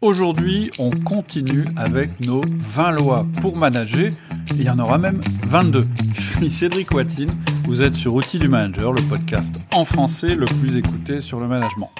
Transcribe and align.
Aujourd'hui, 0.00 0.70
on 0.78 0.90
continue 0.90 1.64
avec 1.76 2.24
nos 2.24 2.40
20 2.46 2.92
lois 2.92 3.26
pour 3.42 3.56
manager. 3.56 4.12
Il 4.52 4.62
y 4.62 4.70
en 4.70 4.78
aura 4.78 4.96
même 4.96 5.18
22. 5.42 5.84
Je 6.14 6.36
suis 6.36 6.50
Cédric 6.52 6.92
Watine. 6.92 7.30
Vous 7.64 7.82
êtes 7.82 7.96
sur 7.96 8.14
Outils 8.14 8.38
du 8.38 8.46
Manager, 8.46 8.92
le 8.92 9.02
podcast 9.02 9.56
en 9.74 9.84
français 9.84 10.36
le 10.36 10.46
plus 10.46 10.76
écouté 10.76 11.20
sur 11.20 11.40
le 11.40 11.48
management. 11.48 11.90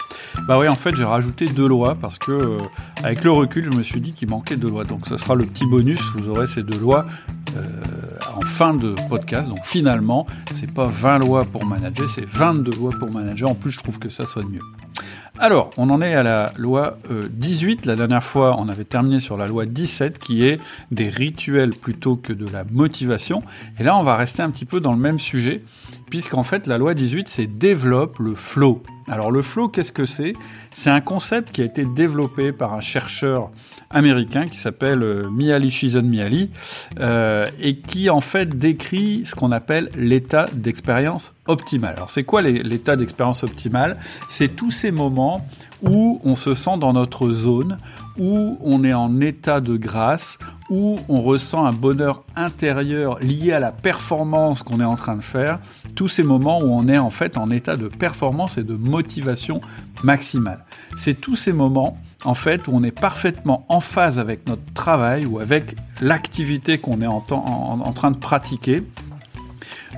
Bah 0.46 0.61
oui, 0.61 0.69
en 0.69 0.74
fait, 0.74 0.95
j'ai 0.95 1.03
rajouté 1.03 1.46
deux 1.46 1.66
lois 1.66 1.96
parce 1.96 2.19
que, 2.19 2.30
euh, 2.30 2.58
avec 3.03 3.24
le 3.24 3.32
recul, 3.32 3.68
je 3.72 3.76
me 3.76 3.82
suis 3.82 4.00
dit 4.00 4.12
qu'il 4.12 4.28
manquait 4.28 4.56
deux 4.56 4.70
lois. 4.70 4.84
Donc, 4.84 5.08
ce 5.08 5.16
sera 5.16 5.34
le 5.34 5.44
petit 5.44 5.66
bonus. 5.66 6.00
Vous 6.14 6.28
aurez 6.28 6.46
ces 6.46 6.62
deux 6.62 6.78
lois 6.78 7.04
euh, 7.56 7.62
en 8.36 8.42
fin 8.42 8.74
de 8.74 8.94
podcast. 9.08 9.48
Donc, 9.48 9.64
finalement, 9.64 10.24
c'est 10.52 10.72
pas 10.72 10.86
20 10.86 11.18
lois 11.18 11.44
pour 11.44 11.64
manager, 11.64 12.08
c'est 12.08 12.24
22 12.24 12.70
lois 12.76 12.92
pour 12.96 13.10
manager. 13.10 13.50
En 13.50 13.56
plus, 13.56 13.72
je 13.72 13.78
trouve 13.78 13.98
que 13.98 14.08
ça 14.08 14.24
sonne 14.24 14.50
mieux. 14.50 14.88
Alors, 15.41 15.70
on 15.77 15.89
en 15.91 16.02
est 16.02 16.14
à 16.14 16.25
la 16.25 16.52
loi 16.59 16.98
18. 17.09 17.86
Euh, 17.86 17.91
la 17.91 17.96
dernière 17.96 18.25
fois, 18.25 18.57
on 18.59 18.68
avait 18.68 18.84
terminé 18.84 19.21
sur 19.21 19.36
la 19.36 19.46
loi 19.46 19.67
17, 19.67 20.18
qui 20.18 20.45
est 20.45 20.58
des 20.90 21.08
rituels 21.08 21.71
plutôt 21.71 22.17
que 22.17 22.32
de 22.32 22.46
la 22.53 22.64
motivation. 22.64 23.45
Et 23.79 23.85
là, 23.85 23.96
on 23.96 24.03
va 24.03 24.17
rester 24.17 24.43
un 24.43 24.50
petit 24.50 24.64
peu 24.64 24.81
dans 24.81 24.93
le 24.93 24.98
même 24.98 25.21
sujet, 25.21 25.62
puisqu'en 26.11 26.43
fait, 26.43 26.67
la 26.67 26.76
loi 26.76 26.95
18, 26.95 27.29
c'est 27.29 27.46
développe 27.46 28.18
le 28.18 28.35
flow. 28.35 28.82
Alors, 29.11 29.30
le 29.30 29.40
flow, 29.40 29.68
qu'est-ce 29.68 29.93
que 29.93 30.04
c'est? 30.04 30.35
C'est 30.71 30.90
un 30.90 31.00
concept 31.00 31.50
qui 31.53 31.62
a 31.62 31.64
été 31.64 31.86
développé 31.86 32.53
par 32.53 32.75
un 32.75 32.80
chercheur 32.80 33.50
américain 33.91 34.47
qui 34.47 34.58
s'appelle 34.58 35.03
euh, 35.03 35.31
Mihaly 35.31 35.70
Csikszentmihalyi 35.70 36.50
euh, 37.00 37.47
et 37.61 37.77
qui 37.77 38.11
en 38.11 38.20
fait 38.20 38.58
décrit 38.58 39.22
ce 39.25 39.34
qu'on 39.34 39.50
appelle 39.50 39.91
l'état 39.97 40.47
d'expérience 40.53 41.33
optimale. 41.47 41.94
Alors 41.97 42.11
c'est 42.11 42.25
quoi 42.25 42.42
l'état 42.42 42.97
d'expérience 42.97 43.44
optimale? 43.44 43.97
C'est 44.31 44.55
tous 44.55 44.70
ces 44.70 44.91
moments 44.91 45.47
où 45.83 46.20
on 46.25 46.36
se 46.36 46.55
sent 46.55 46.77
dans 46.78 46.92
notre 46.92 47.31
zone, 47.31 47.78
où 48.19 48.59
on 48.62 48.84
est 48.84 48.92
en 48.92 49.20
état 49.20 49.61
de 49.61 49.77
grâce, 49.77 50.39
où 50.70 50.98
on 51.09 51.22
ressent 51.22 51.64
un 51.64 51.73
bonheur 51.73 52.25
intérieur 52.36 53.19
lié 53.20 53.53
à 53.53 53.61
la 53.61 53.73
performance 53.73 54.62
qu'on 54.62 54.81
est 54.81 54.84
en 54.84 54.97
train 54.97 55.17
de 55.17 55.23
faire, 55.23 55.61
tous 55.99 56.07
ces 56.07 56.23
moments 56.23 56.61
où 56.61 56.67
on 56.67 56.87
est 56.87 56.97
en 56.97 57.11
fait 57.11 57.37
en 57.37 57.51
état 57.51 57.77
de 57.77 57.89
performance 57.89 58.57
et 58.57 58.63
de 58.63 58.75
motivation 58.75 59.61
maximale. 60.05 60.65
C'est 60.97 61.21
tous 61.21 61.35
ces 61.35 61.53
moments 61.53 61.99
en 62.25 62.35
fait, 62.35 62.69
où 62.69 62.71
on 62.73 62.85
est 62.85 62.93
parfaitement 62.93 63.67
en 63.69 63.81
phase 63.81 64.21
avec 64.21 64.47
notre 64.47 64.63
travail 64.75 65.27
ou 65.27 65.41
avec 65.41 65.75
l'activité 66.01 66.79
qu'on 66.79 67.03
est 67.03 67.07
en, 67.09 67.21
train 67.21 68.13
de 68.13 68.17
pratiquer. 68.17 68.85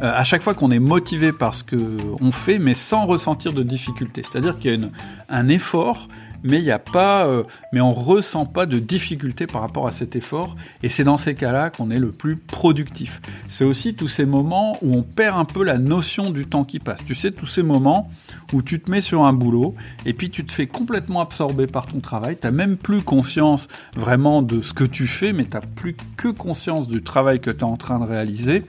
Euh, 0.03 0.11
à 0.17 0.25
chaque 0.25 0.41
fois 0.41 0.55
qu'on 0.55 0.71
est 0.71 0.79
motivé 0.79 1.33
par 1.33 1.55
ce 1.55 1.65
qu'on 1.65 2.33
fait, 2.33 2.59
mais 2.59 2.73
sans 2.73 3.05
ressentir 3.05 3.53
de 3.53 3.63
difficulté. 3.63 4.23
C'est-à-dire 4.23 4.59
qu'il 4.59 4.81
y 4.81 4.83
a 4.83 4.89
un 5.29 5.49
effort 5.49 6.09
mais 6.43 6.59
il 6.59 6.65
n'y 6.65 6.71
a 6.71 6.79
pas, 6.79 7.27
euh, 7.27 7.45
mais 7.73 7.81
on 7.81 7.93
ressent 7.93 8.47
pas 8.47 8.67
de 8.67 8.79
difficulté 8.79 9.47
par 9.47 9.61
rapport 9.61 9.87
à 9.87 9.93
cet 9.93 10.17
effort. 10.17 10.57
Et 10.83 10.89
c'est 10.89 11.05
dans 11.05 11.19
ces 11.19 11.35
cas-là 11.35 11.71
qu'on 11.71 11.91
est 11.91 11.99
le 11.99 12.11
plus 12.11 12.37
productif. 12.37 13.21
C'est 13.49 13.65
aussi 13.65 13.95
tous 13.95 14.09
ces 14.09 14.25
moments 14.25 14.77
où 14.83 14.95
on 14.95 15.03
perd 15.03 15.39
un 15.39 15.45
peu 15.45 15.63
la 15.65 15.79
notion 15.79 16.31
du 16.31 16.47
temps 16.47 16.65
qui 16.65 16.79
passe. 16.79 17.05
Tu 17.05 17.15
sais, 17.15 17.31
tous 17.31 17.47
ces 17.47 17.63
moments 17.63 18.11
où 18.53 18.63
tu 18.63 18.81
te 18.81 18.91
mets 18.91 19.01
sur 19.01 19.25
un 19.25 19.33
boulot 19.33 19.75
et 20.07 20.13
puis 20.13 20.31
tu 20.31 20.45
te 20.45 20.53
fais 20.53 20.67
complètement 20.67 21.21
absorber 21.21 21.67
par 21.67 21.87
ton 21.87 22.01
travail. 22.01 22.37
Tu 22.41 22.47
n'as 22.47 22.53
même 22.53 22.77
plus 22.77 23.03
conscience 23.03 23.69
vraiment 23.95 24.43
de 24.43 24.63
ce 24.63 24.73
que 24.73 24.85
tu 24.85 25.07
fais, 25.07 25.33
mais 25.33 25.45
tu 25.45 25.53
n'as 25.53 25.61
plus 25.61 25.97
que 26.17 26.29
conscience 26.29 26.89
du 26.89 27.03
travail 27.03 27.41
que 27.41 27.51
tu 27.51 27.61
es 27.61 27.65
en 27.65 27.77
train 27.77 27.99
de 27.99 28.05
réaliser. 28.05 28.65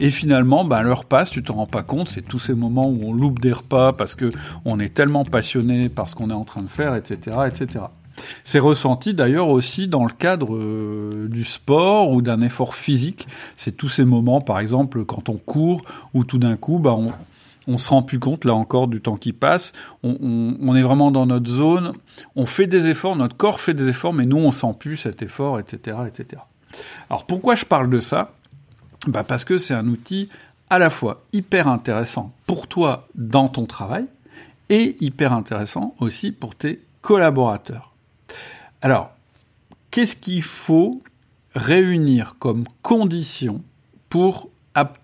Et 0.00 0.10
finalement, 0.10 0.64
ben, 0.64 0.82
l'heure 0.82 1.04
passe, 1.04 1.30
tu 1.30 1.42
te 1.42 1.52
rends 1.52 1.66
pas 1.66 1.82
compte. 1.82 2.08
C'est 2.08 2.22
tous 2.22 2.38
ces 2.38 2.54
moments 2.54 2.88
où 2.88 3.00
on 3.04 3.12
loupe 3.12 3.40
des 3.40 3.52
repas 3.52 3.92
parce 3.92 4.14
que 4.14 4.30
on 4.64 4.80
est 4.80 4.92
tellement 4.92 5.24
passionné 5.24 5.88
par 5.88 6.08
ce 6.08 6.14
qu'on 6.14 6.30
est 6.30 6.34
en 6.34 6.44
train 6.44 6.62
de 6.62 6.68
faire, 6.68 6.94
etc 6.96 7.11
etc., 7.12 7.78
C'est 8.44 8.58
ressenti 8.58 9.14
d'ailleurs 9.14 9.48
aussi 9.48 9.88
dans 9.88 10.04
le 10.04 10.12
cadre 10.12 10.54
euh, 10.54 11.28
du 11.28 11.44
sport 11.44 12.10
ou 12.10 12.22
d'un 12.22 12.40
effort 12.42 12.74
physique. 12.74 13.26
C'est 13.56 13.76
tous 13.76 13.88
ces 13.88 14.04
moments, 14.04 14.40
par 14.40 14.60
exemple, 14.60 15.04
quand 15.04 15.28
on 15.28 15.36
court, 15.38 15.82
où 16.14 16.22
tout 16.24 16.38
d'un 16.38 16.56
coup, 16.56 16.78
bah, 16.78 16.92
on, 16.92 17.10
on 17.66 17.78
se 17.78 17.88
rend 17.88 18.02
plus 18.02 18.18
compte, 18.18 18.44
là 18.44 18.54
encore, 18.54 18.88
du 18.88 19.00
temps 19.00 19.16
qui 19.16 19.32
passe. 19.32 19.72
On, 20.02 20.74
est 20.74 20.82
vraiment 20.82 21.10
dans 21.10 21.26
notre 21.26 21.50
zone. 21.50 21.92
On 22.36 22.46
fait 22.46 22.66
des 22.66 22.88
efforts, 22.88 23.16
notre 23.16 23.36
corps 23.36 23.60
fait 23.60 23.74
des 23.74 23.88
efforts, 23.88 24.12
mais 24.12 24.26
nous, 24.26 24.38
on 24.38 24.52
sent 24.52 24.74
plus 24.78 24.96
cet 24.96 25.22
effort, 25.22 25.58
etc., 25.58 25.98
etc. 26.06 26.42
Alors, 27.10 27.26
pourquoi 27.26 27.54
je 27.54 27.64
parle 27.64 27.90
de 27.90 28.00
ça? 28.00 28.32
Bah 29.06 29.24
Parce 29.24 29.44
que 29.44 29.58
c'est 29.58 29.74
un 29.74 29.88
outil 29.88 30.28
à 30.70 30.78
la 30.78 30.90
fois 30.90 31.22
hyper 31.32 31.68
intéressant 31.68 32.32
pour 32.46 32.66
toi 32.66 33.08
dans 33.14 33.48
ton 33.48 33.66
travail 33.66 34.06
et 34.68 34.96
hyper 35.00 35.32
intéressant 35.32 35.94
aussi 35.98 36.32
pour 36.32 36.54
tes 36.54 36.80
collaborateurs. 37.02 37.92
Alors, 38.80 39.10
qu'est-ce 39.90 40.16
qu'il 40.16 40.42
faut 40.42 41.02
réunir 41.54 42.36
comme 42.38 42.64
condition 42.80 43.62
pour 44.08 44.48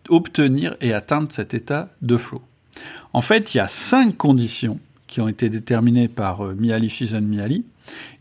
obtenir 0.08 0.76
et 0.81 0.94
atteindre 0.94 1.31
cet 1.31 1.53
état 1.53 1.91
de 2.00 2.16
flow? 2.16 2.41
En 3.12 3.20
fait, 3.20 3.54
il 3.54 3.58
y 3.58 3.60
a 3.60 3.69
cinq 3.69 4.16
conditions 4.16 4.81
qui 5.06 5.20
ont 5.20 5.28
été 5.28 5.48
déterminées 5.48 6.08
par 6.08 6.44
euh, 6.44 6.54
Mihaly 6.54 6.88
Csikszentmihalyi, 6.88 7.64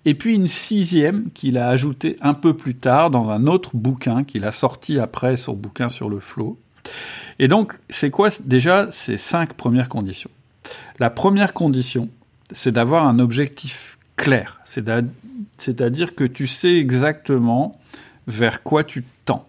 et 0.05 0.13
puis 0.13 0.35
une 0.35 0.47
sixième 0.47 1.29
qu'il 1.31 1.57
a 1.57 1.67
ajoutée 1.67 2.16
un 2.21 2.33
peu 2.33 2.55
plus 2.55 2.75
tard 2.75 3.11
dans 3.11 3.29
un 3.29 3.45
autre 3.47 3.75
bouquin 3.75 4.23
qu'il 4.23 4.45
a 4.45 4.53
sorti 4.53 4.97
après 4.97 5.35
son 5.35 5.53
bouquin 5.53 5.89
sur 5.89 6.09
le 6.09 6.21
flow. 6.21 6.57
Et 7.39 7.49
donc, 7.49 7.77
c'est 7.89 8.09
quoi 8.09 8.29
déjà 8.45 8.89
ces 8.91 9.17
cinq 9.17 9.53
premières 9.53 9.89
conditions? 9.89 10.31
La 10.99 11.09
première 11.09 11.53
condition, 11.53 12.09
c'est 12.52 12.72
d'avoir 12.72 13.08
un 13.08 13.19
objectif 13.19 13.97
clair. 14.16 14.62
C'est-à-dire 14.66 16.16
que 16.16 16.24
tu 16.24 16.47
sais 16.47 16.75
exactement 16.75 17.80
vers 18.28 18.63
quoi 18.63 18.84
tu 18.84 19.03
tends. 19.25 19.47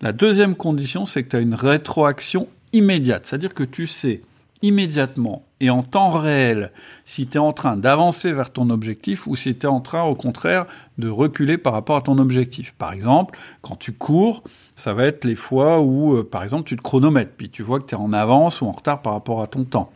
La 0.00 0.12
deuxième 0.12 0.56
condition, 0.56 1.06
c'est 1.06 1.22
que 1.22 1.30
tu 1.30 1.36
as 1.36 1.40
une 1.40 1.54
rétroaction 1.54 2.48
immédiate. 2.72 3.26
C'est-à-dire 3.26 3.54
que 3.54 3.62
tu 3.64 3.86
sais 3.86 4.22
immédiatement 4.62 5.44
et 5.60 5.70
en 5.70 5.82
temps 5.82 6.10
réel 6.10 6.72
si 7.04 7.26
tu 7.26 7.36
es 7.36 7.40
en 7.40 7.52
train 7.52 7.76
d'avancer 7.76 8.32
vers 8.32 8.50
ton 8.50 8.70
objectif 8.70 9.26
ou 9.26 9.36
si 9.36 9.54
tu 9.54 9.66
es 9.66 9.68
en 9.68 9.80
train 9.80 10.02
au 10.02 10.14
contraire 10.14 10.66
de 10.98 11.08
reculer 11.08 11.56
par 11.58 11.72
rapport 11.72 11.96
à 11.96 12.00
ton 12.00 12.18
objectif. 12.18 12.72
Par 12.72 12.92
exemple, 12.92 13.38
quand 13.60 13.76
tu 13.76 13.92
cours, 13.92 14.42
ça 14.76 14.92
va 14.92 15.04
être 15.04 15.24
les 15.24 15.36
fois 15.36 15.80
où 15.80 16.16
euh, 16.16 16.28
par 16.28 16.42
exemple 16.42 16.64
tu 16.64 16.76
te 16.76 16.82
chronomètres 16.82 17.32
puis 17.36 17.48
tu 17.48 17.62
vois 17.62 17.78
que 17.78 17.86
tu 17.86 17.94
es 17.94 17.98
en 17.98 18.12
avance 18.12 18.60
ou 18.60 18.66
en 18.66 18.72
retard 18.72 19.02
par 19.02 19.12
rapport 19.12 19.42
à 19.42 19.46
ton 19.46 19.64
temps. 19.64 19.92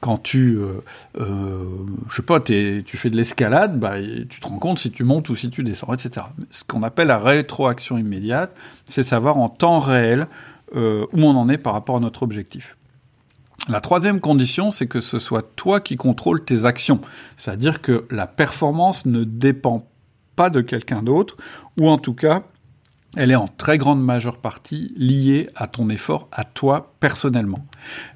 Quand 0.00 0.18
tu 0.18 0.56
euh, 0.56 0.82
euh, 1.20 1.64
je 2.08 2.16
sais 2.16 2.22
pas, 2.22 2.40
tu 2.40 2.84
fais 2.84 3.10
de 3.10 3.16
l'escalade, 3.16 3.78
bah, 3.78 4.00
tu 4.28 4.40
te 4.40 4.46
rends 4.46 4.58
compte 4.58 4.78
si 4.78 4.90
tu 4.90 5.04
montes 5.04 5.28
ou 5.28 5.34
si 5.34 5.50
tu 5.50 5.62
descends, 5.62 5.92
etc. 5.94 6.26
Ce 6.50 6.64
qu'on 6.64 6.82
appelle 6.82 7.08
la 7.08 7.18
rétroaction 7.18 7.98
immédiate, 7.98 8.54
c'est 8.84 9.02
savoir 9.02 9.38
en 9.38 9.48
temps 9.48 9.80
réel 9.80 10.28
où 10.74 11.22
on 11.22 11.34
en 11.34 11.48
est 11.48 11.56
par 11.56 11.72
rapport 11.72 11.96
à 11.96 12.00
notre 12.00 12.22
objectif. 12.22 12.77
La 13.68 13.82
troisième 13.82 14.20
condition, 14.20 14.70
c'est 14.70 14.86
que 14.86 15.00
ce 15.00 15.18
soit 15.18 15.54
toi 15.54 15.80
qui 15.80 15.96
contrôles 15.96 16.42
tes 16.42 16.64
actions. 16.64 17.02
C'est-à-dire 17.36 17.82
que 17.82 18.06
la 18.10 18.26
performance 18.26 19.04
ne 19.04 19.24
dépend 19.24 19.86
pas 20.36 20.48
de 20.48 20.62
quelqu'un 20.62 21.02
d'autre, 21.02 21.36
ou 21.78 21.88
en 21.90 21.98
tout 21.98 22.14
cas, 22.14 22.44
elle 23.16 23.30
est 23.30 23.36
en 23.36 23.48
très 23.48 23.76
grande 23.76 24.02
majeure 24.02 24.38
partie 24.38 24.94
liée 24.96 25.50
à 25.54 25.66
ton 25.66 25.90
effort, 25.90 26.28
à 26.32 26.44
toi 26.44 26.94
personnellement. 26.98 27.66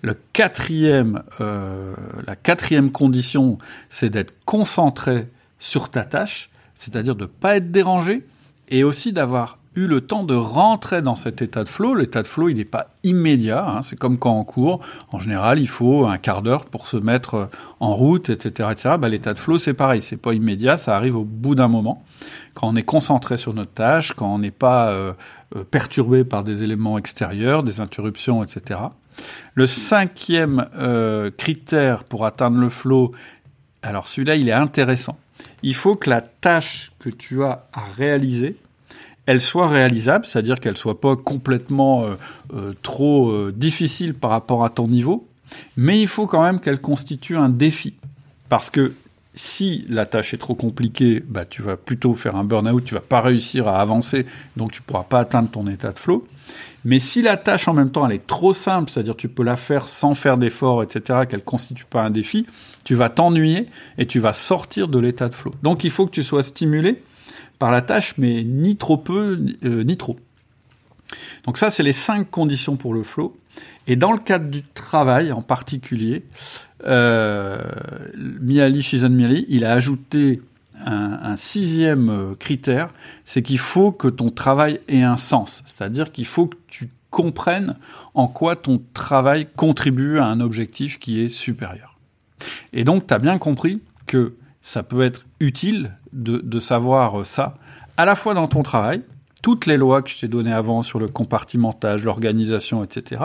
Le 0.00 0.16
quatrième, 0.32 1.22
euh, 1.40 1.94
la 2.26 2.36
quatrième 2.36 2.90
condition, 2.90 3.58
c'est 3.90 4.08
d'être 4.08 4.34
concentré 4.46 5.28
sur 5.58 5.90
ta 5.90 6.04
tâche, 6.04 6.50
c'est-à-dire 6.74 7.14
de 7.14 7.24
ne 7.24 7.28
pas 7.28 7.56
être 7.56 7.70
dérangé, 7.70 8.26
et 8.68 8.84
aussi 8.84 9.12
d'avoir 9.12 9.58
eu 9.74 9.86
le 9.86 10.02
temps 10.02 10.24
de 10.24 10.34
rentrer 10.34 11.00
dans 11.00 11.16
cet 11.16 11.40
état 11.40 11.64
de 11.64 11.68
flow. 11.68 11.94
L'état 11.94 12.22
de 12.22 12.28
flow, 12.28 12.48
il 12.48 12.56
n'est 12.56 12.64
pas 12.64 12.88
immédiat. 13.04 13.64
Hein. 13.66 13.82
C'est 13.82 13.98
comme 13.98 14.18
quand 14.18 14.38
on 14.38 14.44
court. 14.44 14.80
En 15.10 15.18
général, 15.18 15.58
il 15.58 15.68
faut 15.68 16.06
un 16.06 16.18
quart 16.18 16.42
d'heure 16.42 16.66
pour 16.66 16.88
se 16.88 16.96
mettre 16.96 17.48
en 17.80 17.94
route, 17.94 18.28
etc., 18.28 18.68
etc. 18.72 18.96
Bah, 18.98 19.08
l'état 19.08 19.32
de 19.32 19.38
flow, 19.38 19.58
c'est 19.58 19.74
pareil. 19.74 20.02
C'est 20.02 20.16
pas 20.16 20.34
immédiat. 20.34 20.76
Ça 20.76 20.94
arrive 20.94 21.16
au 21.16 21.24
bout 21.24 21.54
d'un 21.54 21.68
moment. 21.68 22.04
Quand 22.54 22.68
on 22.68 22.76
est 22.76 22.82
concentré 22.82 23.38
sur 23.38 23.54
notre 23.54 23.72
tâche, 23.72 24.12
quand 24.12 24.34
on 24.34 24.38
n'est 24.38 24.50
pas 24.50 24.88
euh, 24.88 25.12
euh, 25.56 25.64
perturbé 25.64 26.24
par 26.24 26.44
des 26.44 26.62
éléments 26.62 26.98
extérieurs, 26.98 27.62
des 27.62 27.80
interruptions, 27.80 28.44
etc. 28.44 28.80
Le 29.54 29.66
cinquième 29.66 30.66
euh, 30.76 31.30
critère 31.30 32.04
pour 32.04 32.26
atteindre 32.26 32.58
le 32.58 32.68
flow, 32.68 33.12
alors 33.82 34.06
celui-là, 34.06 34.36
il 34.36 34.48
est 34.48 34.52
intéressant. 34.52 35.18
Il 35.62 35.74
faut 35.74 35.96
que 35.96 36.10
la 36.10 36.20
tâche 36.20 36.92
que 36.98 37.08
tu 37.08 37.42
as 37.42 37.66
à 37.72 37.82
réaliser, 37.96 38.56
elle 39.26 39.40
soit 39.40 39.68
réalisable, 39.68 40.24
c'est-à-dire 40.24 40.60
qu'elle 40.60 40.76
soit 40.76 41.00
pas 41.00 41.16
complètement 41.16 42.04
euh, 42.04 42.14
euh, 42.54 42.72
trop 42.82 43.30
euh, 43.30 43.52
difficile 43.54 44.14
par 44.14 44.30
rapport 44.30 44.64
à 44.64 44.70
ton 44.70 44.88
niveau, 44.88 45.28
mais 45.76 46.00
il 46.00 46.08
faut 46.08 46.26
quand 46.26 46.42
même 46.42 46.60
qu'elle 46.60 46.80
constitue 46.80 47.36
un 47.36 47.48
défi. 47.48 47.94
Parce 48.48 48.70
que 48.70 48.94
si 49.32 49.86
la 49.88 50.06
tâche 50.06 50.34
est 50.34 50.38
trop 50.38 50.54
compliquée, 50.54 51.22
bah, 51.26 51.44
tu 51.44 51.62
vas 51.62 51.76
plutôt 51.76 52.14
faire 52.14 52.36
un 52.36 52.44
burn-out, 52.44 52.84
tu 52.84 52.94
vas 52.94 53.00
pas 53.00 53.20
réussir 53.20 53.68
à 53.68 53.80
avancer, 53.80 54.26
donc 54.56 54.72
tu 54.72 54.82
pourras 54.82 55.04
pas 55.04 55.20
atteindre 55.20 55.50
ton 55.50 55.66
état 55.68 55.92
de 55.92 55.98
flow. 55.98 56.26
Mais 56.84 56.98
si 56.98 57.22
la 57.22 57.36
tâche 57.36 57.68
en 57.68 57.74
même 57.74 57.90
temps 57.90 58.06
elle 58.06 58.16
est 58.16 58.26
trop 58.26 58.52
simple, 58.52 58.90
c'est-à-dire 58.90 59.16
tu 59.16 59.28
peux 59.28 59.44
la 59.44 59.56
faire 59.56 59.86
sans 59.86 60.14
faire 60.14 60.36
d'effort, 60.36 60.82
etc., 60.82 61.20
qu'elle 61.28 61.44
constitue 61.44 61.84
pas 61.88 62.02
un 62.02 62.10
défi, 62.10 62.46
tu 62.84 62.96
vas 62.96 63.08
t'ennuyer 63.08 63.68
et 63.98 64.06
tu 64.06 64.18
vas 64.18 64.32
sortir 64.32 64.88
de 64.88 64.98
l'état 64.98 65.28
de 65.28 65.34
flow. 65.34 65.54
Donc 65.62 65.84
il 65.84 65.90
faut 65.90 66.06
que 66.06 66.10
tu 66.10 66.24
sois 66.24 66.42
stimulé 66.42 67.00
la 67.70 67.82
tâche, 67.82 68.14
mais 68.18 68.42
ni 68.44 68.76
trop 68.76 68.96
peu, 68.96 69.38
euh, 69.64 69.84
ni 69.84 69.96
trop. 69.96 70.18
Donc 71.44 71.58
ça, 71.58 71.70
c'est 71.70 71.82
les 71.82 71.92
cinq 71.92 72.30
conditions 72.30 72.76
pour 72.76 72.94
le 72.94 73.02
flow. 73.02 73.36
Et 73.86 73.96
dans 73.96 74.12
le 74.12 74.18
cadre 74.18 74.48
du 74.48 74.62
travail 74.62 75.32
en 75.32 75.42
particulier, 75.42 76.24
euh, 76.86 77.58
Miali, 78.40 78.82
Shizan 78.82 79.10
Miali, 79.10 79.44
il 79.48 79.64
a 79.64 79.72
ajouté 79.72 80.40
un, 80.84 81.36
sixième 81.36 82.10
euh, 82.10 82.34
critère, 82.34 82.90
c'est 83.24 83.42
qu'il 83.42 83.58
faut 83.58 83.92
que 83.92 84.08
ton 84.08 84.30
travail 84.30 84.80
ait 84.88 85.02
un 85.02 85.16
sens. 85.16 85.62
C'est-à-dire 85.64 86.10
qu'il 86.10 86.26
faut 86.26 86.46
que 86.46 86.56
tu 86.66 86.88
comprennes 87.10 87.76
en 88.14 88.26
quoi 88.26 88.56
ton 88.56 88.82
travail 88.94 89.46
contribue 89.54 90.18
à 90.18 90.26
un 90.26 90.40
objectif 90.40 90.98
qui 90.98 91.20
est 91.20 91.28
supérieur. 91.28 91.98
Et 92.72 92.84
donc, 92.84 93.06
tu 93.06 93.14
as 93.14 93.18
bien 93.18 93.38
compris 93.38 93.80
que 94.06 94.34
ça 94.62 94.82
peut 94.82 95.02
être 95.02 95.26
utile 95.40 95.96
de, 96.12 96.60
savoir 96.60 97.26
ça, 97.26 97.56
à 97.96 98.04
la 98.04 98.14
fois 98.14 98.34
dans 98.34 98.48
ton 98.48 98.62
travail, 98.62 99.02
toutes 99.42 99.66
les 99.66 99.76
lois 99.76 100.02
que 100.02 100.10
je 100.10 100.20
t'ai 100.20 100.28
données 100.28 100.52
avant 100.52 100.82
sur 100.82 101.00
le 101.00 101.08
compartimentage, 101.08 102.04
l'organisation, 102.04 102.84
etc., 102.84 103.22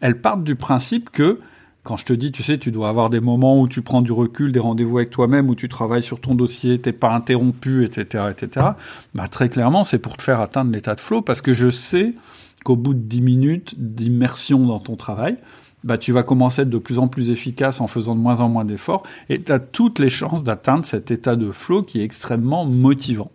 elles 0.00 0.20
partent 0.20 0.44
du 0.44 0.56
principe 0.56 1.10
que 1.10 1.40
quand 1.82 1.96
je 1.96 2.04
te 2.04 2.12
dis, 2.12 2.30
tu 2.30 2.44
sais, 2.44 2.58
tu 2.58 2.70
dois 2.70 2.88
avoir 2.88 3.10
des 3.10 3.20
moments 3.20 3.60
où 3.60 3.66
tu 3.66 3.82
prends 3.82 4.02
du 4.02 4.12
recul, 4.12 4.52
des 4.52 4.60
rendez-vous 4.60 4.98
avec 4.98 5.10
toi-même, 5.10 5.50
où 5.50 5.56
tu 5.56 5.68
travailles 5.68 6.02
sur 6.02 6.20
ton 6.20 6.34
dossier, 6.36 6.80
t'es 6.80 6.92
pas 6.92 7.12
interrompu, 7.12 7.84
etc., 7.84 8.26
etc. 8.30 8.66
Bah, 9.14 9.26
très 9.26 9.48
clairement, 9.48 9.82
c'est 9.82 9.98
pour 9.98 10.16
te 10.16 10.22
faire 10.22 10.40
atteindre 10.40 10.70
l'état 10.70 10.94
de 10.94 11.00
flow, 11.00 11.22
parce 11.22 11.42
que 11.42 11.54
je 11.54 11.72
sais 11.72 12.14
qu'au 12.64 12.76
bout 12.76 12.94
de 12.94 13.00
10 13.00 13.20
minutes 13.20 13.74
d'immersion 13.76 14.64
dans 14.64 14.78
ton 14.78 14.94
travail, 14.94 15.38
bah, 15.84 15.98
tu 15.98 16.12
vas 16.12 16.22
commencer 16.22 16.60
à 16.60 16.62
être 16.62 16.70
de 16.70 16.78
plus 16.78 16.98
en 16.98 17.08
plus 17.08 17.30
efficace 17.30 17.80
en 17.80 17.86
faisant 17.86 18.14
de 18.14 18.20
moins 18.20 18.40
en 18.40 18.48
moins 18.48 18.64
d'efforts, 18.64 19.02
et 19.28 19.42
tu 19.42 19.52
as 19.52 19.58
toutes 19.58 19.98
les 19.98 20.10
chances 20.10 20.44
d'atteindre 20.44 20.84
cet 20.84 21.10
état 21.10 21.36
de 21.36 21.50
flow 21.50 21.82
qui 21.82 22.00
est 22.00 22.04
extrêmement 22.04 22.64
motivant. 22.64 23.30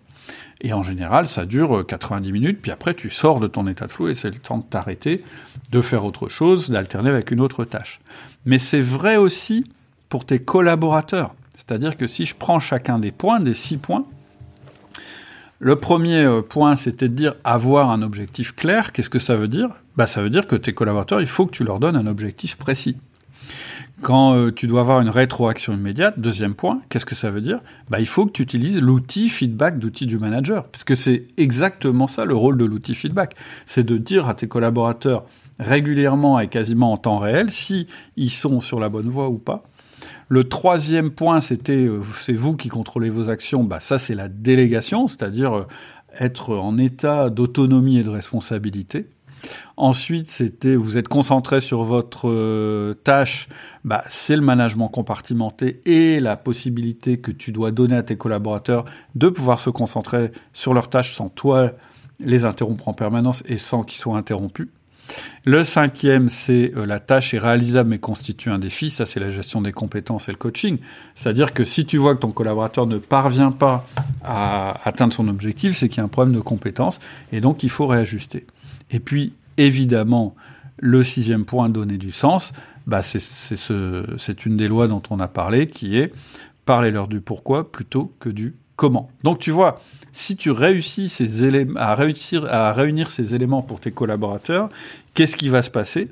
Et 0.61 0.73
en 0.73 0.81
général, 0.81 1.27
ça 1.27 1.45
dure 1.45 1.85
90 1.85 2.31
minutes, 2.31 2.59
puis 2.61 2.71
après 2.71 2.93
tu 2.93 3.09
sors 3.09 3.39
de 3.39 3.47
ton 3.47 3.67
état 3.67 3.85
de 3.85 3.91
flou 3.91 4.07
et 4.07 4.15
c'est 4.15 4.29
le 4.29 4.39
temps 4.39 4.57
de 4.57 4.63
t'arrêter, 4.63 5.23
de 5.71 5.81
faire 5.81 6.03
autre 6.03 6.29
chose, 6.29 6.69
d'alterner 6.69 7.11
avec 7.11 7.31
une 7.31 7.41
autre 7.41 7.63
tâche. 7.63 7.99
Mais 8.45 8.57
c'est 8.57 8.81
vrai 8.81 9.17
aussi 9.17 9.63
pour 10.09 10.25
tes 10.25 10.39
collaborateurs. 10.39 11.35
C'est-à-dire 11.55 11.97
que 11.97 12.07
si 12.07 12.25
je 12.25 12.35
prends 12.35 12.59
chacun 12.59 12.97
des 12.97 13.11
points, 13.11 13.39
des 13.39 13.53
six 13.53 13.77
points, 13.77 14.05
le 15.59 15.75
premier 15.75 16.23
euh, 16.23 16.41
point, 16.41 16.75
c'était 16.75 17.09
de 17.09 17.15
dire 17.15 17.35
avoir 17.43 17.89
un 17.89 18.01
objectif 18.01 18.55
clair. 18.55 18.91
Qu'est-ce 18.91 19.09
que 19.09 19.19
ça 19.19 19.35
veut 19.35 19.47
dire? 19.47 19.69
Bah, 19.95 20.07
Ça 20.07 20.21
veut 20.21 20.29
dire 20.29 20.47
que 20.47 20.55
tes 20.55 20.73
collaborateurs, 20.73 21.21
il 21.21 21.27
faut 21.27 21.45
que 21.45 21.51
tu 21.51 21.63
leur 21.63 21.79
donnes 21.79 21.95
un 21.95 22.07
objectif 22.07 22.57
précis. 22.57 22.97
Quand 24.03 24.35
euh, 24.35 24.51
tu 24.51 24.67
dois 24.67 24.81
avoir 24.81 25.01
une 25.01 25.09
rétroaction 25.09 25.73
immédiate, 25.73 26.19
deuxième 26.19 26.53
point, 26.53 26.81
qu'est-ce 26.89 27.07
que 27.07 27.15
ça 27.15 27.31
veut 27.31 27.41
dire? 27.41 27.59
Bah, 27.89 27.99
Il 27.99 28.05
faut 28.05 28.27
que 28.27 28.31
tu 28.31 28.43
utilises 28.43 28.79
l'outil 28.79 29.29
feedback 29.29 29.79
d'outil 29.79 30.05
du 30.05 30.19
manager, 30.19 30.67
puisque 30.67 30.95
c'est 30.95 31.25
exactement 31.37 32.05
ça 32.05 32.23
le 32.23 32.35
rôle 32.35 32.57
de 32.57 32.65
l'outil 32.65 32.93
feedback. 32.93 33.35
C'est 33.65 33.83
de 33.83 33.97
dire 33.97 34.29
à 34.29 34.35
tes 34.35 34.47
collaborateurs 34.47 35.25
régulièrement 35.59 36.39
et 36.39 36.47
quasiment 36.47 36.93
en 36.93 36.97
temps 36.97 37.17
réel 37.17 37.51
si 37.51 37.87
sont 38.29 38.61
sur 38.61 38.79
la 38.79 38.89
bonne 38.89 39.09
voie 39.09 39.29
ou 39.29 39.39
pas. 39.39 39.63
Le 40.29 40.43
troisième 40.43 41.11
point, 41.11 41.39
c'était 41.39 41.85
euh, 41.85 42.01
c'est 42.03 42.33
vous 42.33 42.55
qui 42.55 42.69
contrôlez 42.69 43.09
vos 43.09 43.29
actions. 43.29 43.63
Bah 43.63 43.79
ça, 43.79 43.97
c'est 43.97 44.15
la 44.15 44.27
délégation, 44.27 45.07
c'est-à-dire 45.07 45.53
euh, 45.53 45.67
être 46.19 46.55
en 46.55 46.77
état 46.77 47.29
d'autonomie 47.29 47.99
et 47.99 48.03
de 48.03 48.09
responsabilité. 48.09 49.07
Ensuite, 49.77 50.29
c'était 50.29 50.75
vous 50.75 50.97
êtes 50.97 51.07
concentré 51.07 51.61
sur 51.61 51.83
votre 51.83 52.29
euh, 52.29 52.93
tâche, 52.95 53.47
bah, 53.85 54.03
c'est 54.09 54.35
le 54.35 54.41
management 54.41 54.89
compartimenté 54.89 55.79
et 55.85 56.19
la 56.19 56.35
possibilité 56.35 57.19
que 57.19 57.31
tu 57.31 57.51
dois 57.51 57.71
donner 57.71 57.95
à 57.95 58.03
tes 58.03 58.17
collaborateurs 58.17 58.85
de 59.15 59.29
pouvoir 59.29 59.59
se 59.59 59.69
concentrer 59.69 60.31
sur 60.53 60.73
leurs 60.73 60.89
tâches 60.89 61.15
sans 61.15 61.29
toi 61.29 61.71
les 62.19 62.45
interrompre 62.45 62.87
en 62.87 62.93
permanence 62.93 63.43
et 63.45 63.59
sans 63.59 63.83
qu'ils 63.83 63.99
soient 63.99 64.17
interrompus. 64.17 64.69
Le 65.45 65.63
cinquième, 65.63 66.29
c'est 66.29 66.73
euh, 66.75 66.85
la 66.85 66.99
tâche 66.99 67.33
est 67.33 67.39
réalisable 67.39 67.89
mais 67.91 67.99
constitue 67.99 68.49
un 68.49 68.59
défi. 68.59 68.89
Ça, 68.89 69.05
c'est 69.05 69.19
la 69.19 69.29
gestion 69.29 69.61
des 69.61 69.71
compétences 69.71 70.27
et 70.27 70.31
le 70.31 70.37
coaching. 70.37 70.77
C'est-à-dire 71.15 71.53
que 71.53 71.63
si 71.63 71.85
tu 71.85 71.97
vois 71.97 72.15
que 72.15 72.19
ton 72.19 72.31
collaborateur 72.31 72.85
ne 72.85 72.97
parvient 72.97 73.51
pas 73.51 73.87
à 74.23 74.79
atteindre 74.83 75.13
son 75.13 75.27
objectif, 75.27 75.77
c'est 75.77 75.87
qu'il 75.89 75.99
y 75.99 76.01
a 76.01 76.03
un 76.03 76.09
problème 76.09 76.35
de 76.35 76.41
compétences 76.41 76.99
et 77.31 77.39
donc 77.39 77.63
il 77.63 77.69
faut 77.69 77.87
réajuster. 77.87 78.45
Et 78.91 78.99
puis, 78.99 79.33
évidemment, 79.57 80.35
le 80.77 81.03
sixième 81.03 81.45
point, 81.45 81.69
donner 81.69 81.97
du 81.97 82.11
sens, 82.11 82.53
bah 82.85 83.03
c'est 83.03 83.19
ce, 83.19 84.45
une 84.45 84.57
des 84.57 84.67
lois 84.67 84.87
dont 84.87 85.03
on 85.09 85.19
a 85.19 85.27
parlé, 85.27 85.67
qui 85.67 85.97
est 85.97 86.13
parler-leur 86.65 87.07
du 87.07 87.21
pourquoi 87.21 87.71
plutôt 87.71 88.13
que 88.19 88.29
du 88.29 88.53
comment. 88.77 89.11
Donc 89.23 89.39
tu 89.39 89.51
vois, 89.51 89.81
si 90.13 90.37
tu 90.37 90.51
réussis 90.51 91.13
à, 91.75 91.93
réunir 92.73 93.11
ces 93.11 93.35
éléments 93.35 93.61
pour 93.61 93.81
tes 93.81 93.91
collaborateurs, 93.91 94.69
qu'est-ce 95.13 95.35
qui 95.35 95.49
va 95.49 95.61
se 95.61 95.69
passer? 95.69 96.09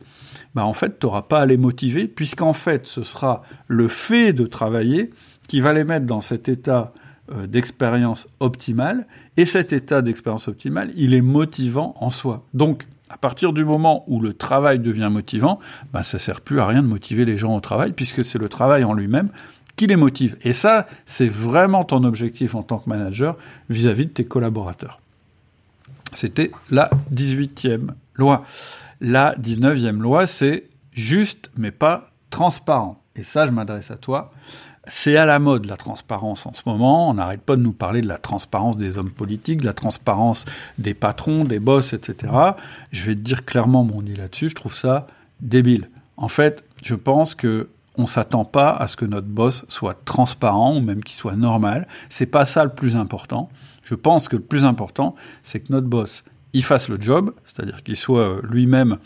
Bah 0.54 0.66
en 0.66 0.74
fait, 0.74 1.00
tu 1.00 1.06
n'auras 1.06 1.22
pas 1.22 1.40
à 1.40 1.46
les 1.46 1.58
motiver, 1.58 2.08
puisqu'en 2.08 2.54
fait, 2.54 2.88
ce 2.88 3.04
sera 3.04 3.44
le 3.68 3.88
fait 3.88 4.34
de 4.34 4.46
travailler 4.46 5.12
qui 5.48 5.62
va 5.62 5.74
les 5.74 5.84
mettre 5.84 6.06
dans 6.06 6.22
cet 6.22 6.50
état 6.50 6.94
euh, 7.32 7.48
d'expérience 7.48 8.28
optimale, 8.40 9.08
et 9.38 9.46
cet 9.46 9.74
état 9.74 10.02
d'expérience 10.02 10.48
optimale, 10.48 10.92
il 10.96 11.14
est 11.14 11.22
motivant 11.22 11.96
en 12.00 12.10
soi. 12.10 12.46
Donc, 12.54 12.86
à 13.10 13.18
partir 13.18 13.54
du 13.54 13.66
moment 13.66 14.04
où 14.08 14.20
le 14.20 14.34
travail 14.34 14.80
devient 14.80 15.10
motivant, 15.12 15.60
ben 15.94 16.04
ça 16.04 16.20
sert 16.20 16.42
plus 16.42 16.60
à 16.60 16.68
rien 16.68 16.82
de 16.82 16.88
motiver 16.88 17.26
les 17.26 17.38
gens 17.38 17.56
au 17.56 17.60
travail, 17.60 17.94
puisque 17.94 18.26
c'est 18.26 18.40
le 18.40 18.50
travail 18.50 18.84
en 18.84 18.94
lui-même 18.94 19.30
qui 19.76 19.88
les 19.88 19.96
motive. 19.96 20.38
Et 20.42 20.54
ça, 20.54 20.88
c'est 21.06 21.28
vraiment 21.28 21.84
ton 21.84 22.04
objectif 22.04 22.56
en 22.56 22.64
tant 22.64 22.80
que 22.80 22.90
manager 22.90 23.38
vis-à-vis 23.70 24.04
-vis 24.04 24.08
de 24.08 24.14
tes 24.14 24.26
collaborateurs. 24.26 25.00
C'était 26.14 26.52
la 26.72 26.90
18e 27.14 27.92
loi. 28.16 28.46
La 29.02 29.36
19e 29.36 30.00
loi, 30.00 30.28
c'est 30.28 30.70
juste 30.94 31.52
mais 31.58 31.72
pas 31.72 32.10
transparent. 32.30 33.02
Et 33.16 33.24
ça, 33.24 33.46
je 33.46 33.52
m'adresse 33.52 33.92
à 33.92 33.98
toi. 33.98 34.32
C'est 34.88 35.18
à 35.18 35.26
la 35.26 35.40
mode 35.40 35.66
la 35.66 35.78
transparence 35.78 36.46
en 36.46 36.54
ce 36.54 36.62
moment. 36.66 37.10
On 37.10 37.16
n'arrête 37.16 37.42
pas 37.42 37.56
de 37.56 37.62
nous 37.62 37.74
parler 37.74 38.02
de 38.02 38.08
la 38.08 38.18
transparence 38.18 38.78
des 38.78 38.98
hommes 38.98 39.10
politiques, 39.10 39.62
de 39.62 39.66
la 39.66 39.74
transparence 39.74 40.46
des 40.78 40.94
patrons, 40.94 41.44
des 41.44 41.60
boss, 41.60 41.94
etc. 41.94 42.32
Je 42.92 43.04
vais 43.04 43.16
te 43.16 43.22
dire 43.22 43.46
clairement 43.46 43.84
mon 43.84 44.02
idée 44.02 44.16
là-dessus. 44.16 44.50
Je 44.50 44.56
trouve 44.56 44.76
ça 44.76 45.08
débile. 45.42 45.90
En 46.18 46.28
fait, 46.28 46.64
je 46.84 46.96
pense 46.96 47.36
que 47.36 47.68
on 47.98 48.08
s'attend 48.08 48.46
pas 48.46 48.70
à 48.72 48.88
ce 48.88 48.96
que 48.96 49.06
notre 49.06 49.28
boss 49.28 49.66
soit 49.70 50.06
transparent 50.06 50.76
ou 50.76 50.82
même 50.82 51.04
qu'il 51.04 51.16
soit 51.16 51.36
normal. 51.36 51.88
C'est 52.10 52.26
pas 52.26 52.46
ça 52.46 52.64
le 52.64 52.72
plus 52.72 52.96
important. 52.96 53.50
Je 53.84 53.96
pense 53.96 54.28
que 54.28 54.36
le 54.36 54.42
plus 54.42 54.66
important, 54.66 55.16
c'est 55.44 55.60
que 55.60 55.72
notre 55.72 55.88
boss 55.88 56.24
il 56.56 56.64
fasse 56.64 56.88
le 56.88 57.00
job, 57.00 57.34
c'est-à-dire 57.46 57.84
qu'il 57.84 57.98
soit 57.98 58.22
euh, 58.22 58.42
lui-même, 58.50 58.98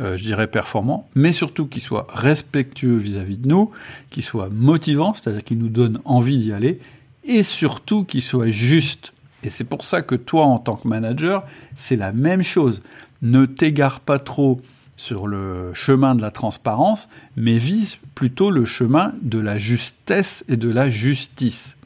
euh, 0.00 0.16
je 0.16 0.24
dirais, 0.24 0.48
performant, 0.48 1.08
mais 1.14 1.30
surtout 1.30 1.66
qu'il 1.66 1.80
soit 1.80 2.08
respectueux 2.12 2.96
vis-à-vis 2.96 3.36
de 3.36 3.46
nous, 3.46 3.70
qu'il 4.10 4.24
soit 4.24 4.48
motivant, 4.50 5.14
c'est-à-dire 5.14 5.44
qu'il 5.44 5.58
nous 5.58 5.68
donne 5.68 6.00
envie 6.04 6.36
d'y 6.36 6.52
aller, 6.52 6.80
et 7.22 7.44
surtout 7.44 8.02
qu'il 8.02 8.22
soit 8.22 8.50
juste. 8.50 9.12
Et 9.44 9.50
c'est 9.50 9.62
pour 9.62 9.84
ça 9.84 10.02
que 10.02 10.16
toi, 10.16 10.46
en 10.46 10.58
tant 10.58 10.74
que 10.74 10.88
manager, 10.88 11.44
c'est 11.76 11.94
la 11.94 12.10
même 12.10 12.42
chose. 12.42 12.82
Ne 13.22 13.46
t'égare 13.46 14.00
pas 14.00 14.18
trop 14.18 14.60
sur 14.96 15.26
le 15.26 15.72
chemin 15.74 16.14
de 16.14 16.22
la 16.22 16.30
transparence, 16.30 17.08
mais 17.36 17.58
vise 17.58 17.98
plutôt 18.14 18.50
le 18.50 18.64
chemin 18.64 19.12
de 19.22 19.38
la 19.38 19.58
justesse 19.58 20.44
et 20.48 20.56
de 20.56 20.70
la 20.70 20.90
justice. 20.90 21.76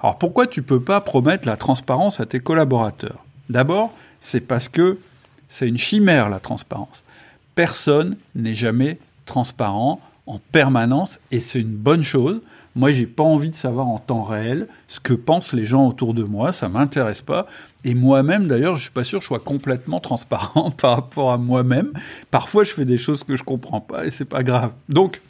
Alors 0.00 0.18
pourquoi 0.18 0.46
tu 0.46 0.62
peux 0.62 0.80
pas 0.80 1.00
promettre 1.00 1.46
la 1.46 1.56
transparence 1.56 2.20
à 2.20 2.26
tes 2.26 2.40
collaborateurs? 2.40 3.24
D'abord, 3.48 3.92
c'est 4.20 4.40
parce 4.40 4.68
que 4.68 4.98
c'est 5.48 5.68
une 5.68 5.78
chimère 5.78 6.28
la 6.28 6.40
transparence. 6.40 7.04
Personne 7.54 8.16
n'est 8.34 8.54
jamais 8.54 8.98
transparent 9.24 10.00
en 10.26 10.40
permanence 10.52 11.18
et 11.30 11.40
c'est 11.40 11.60
une 11.60 11.76
bonne 11.76 12.02
chose. 12.02 12.42
Moi, 12.74 12.92
j'ai 12.92 13.06
pas 13.06 13.22
envie 13.22 13.50
de 13.50 13.56
savoir 13.56 13.86
en 13.86 13.98
temps 13.98 14.22
réel 14.22 14.68
ce 14.86 15.00
que 15.00 15.14
pensent 15.14 15.54
les 15.54 15.64
gens 15.64 15.88
autour 15.88 16.12
de 16.12 16.22
moi, 16.22 16.52
ça 16.52 16.68
m'intéresse 16.68 17.22
pas. 17.22 17.46
Et 17.84 17.94
moi-même, 17.94 18.48
d'ailleurs, 18.48 18.76
je 18.76 18.82
suis 18.82 18.90
pas 18.90 19.04
sûr 19.04 19.18
que 19.18 19.22
je 19.22 19.28
sois 19.28 19.38
complètement 19.38 20.00
transparent 20.00 20.70
par 20.76 20.96
rapport 20.96 21.32
à 21.32 21.38
moi-même. 21.38 21.92
Parfois, 22.30 22.64
je 22.64 22.72
fais 22.72 22.84
des 22.84 22.98
choses 22.98 23.24
que 23.24 23.34
je 23.34 23.42
comprends 23.42 23.80
pas 23.80 24.04
et 24.04 24.10
c'est 24.10 24.26
pas 24.26 24.42
grave. 24.42 24.72
Donc, 24.88 25.20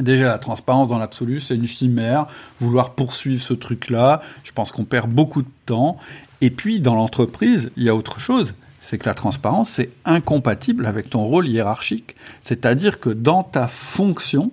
Déjà, 0.00 0.26
la 0.26 0.38
transparence 0.38 0.86
dans 0.86 0.98
l'absolu, 0.98 1.40
c'est 1.40 1.56
une 1.56 1.66
chimère. 1.66 2.26
Vouloir 2.60 2.94
poursuivre 2.94 3.42
ce 3.42 3.52
truc-là, 3.52 4.22
je 4.44 4.52
pense 4.52 4.70
qu'on 4.70 4.84
perd 4.84 5.10
beaucoup 5.10 5.42
de 5.42 5.48
temps. 5.66 5.98
Et 6.40 6.50
puis, 6.50 6.78
dans 6.78 6.94
l'entreprise, 6.94 7.70
il 7.76 7.82
y 7.82 7.88
a 7.88 7.96
autre 7.96 8.20
chose. 8.20 8.54
C'est 8.88 8.96
que 8.96 9.04
la 9.06 9.12
transparence, 9.12 9.68
c'est 9.68 9.90
incompatible 10.06 10.86
avec 10.86 11.10
ton 11.10 11.22
rôle 11.22 11.46
hiérarchique. 11.46 12.16
C'est-à-dire 12.40 13.00
que 13.00 13.10
dans 13.10 13.42
ta 13.42 13.68
fonction, 13.68 14.50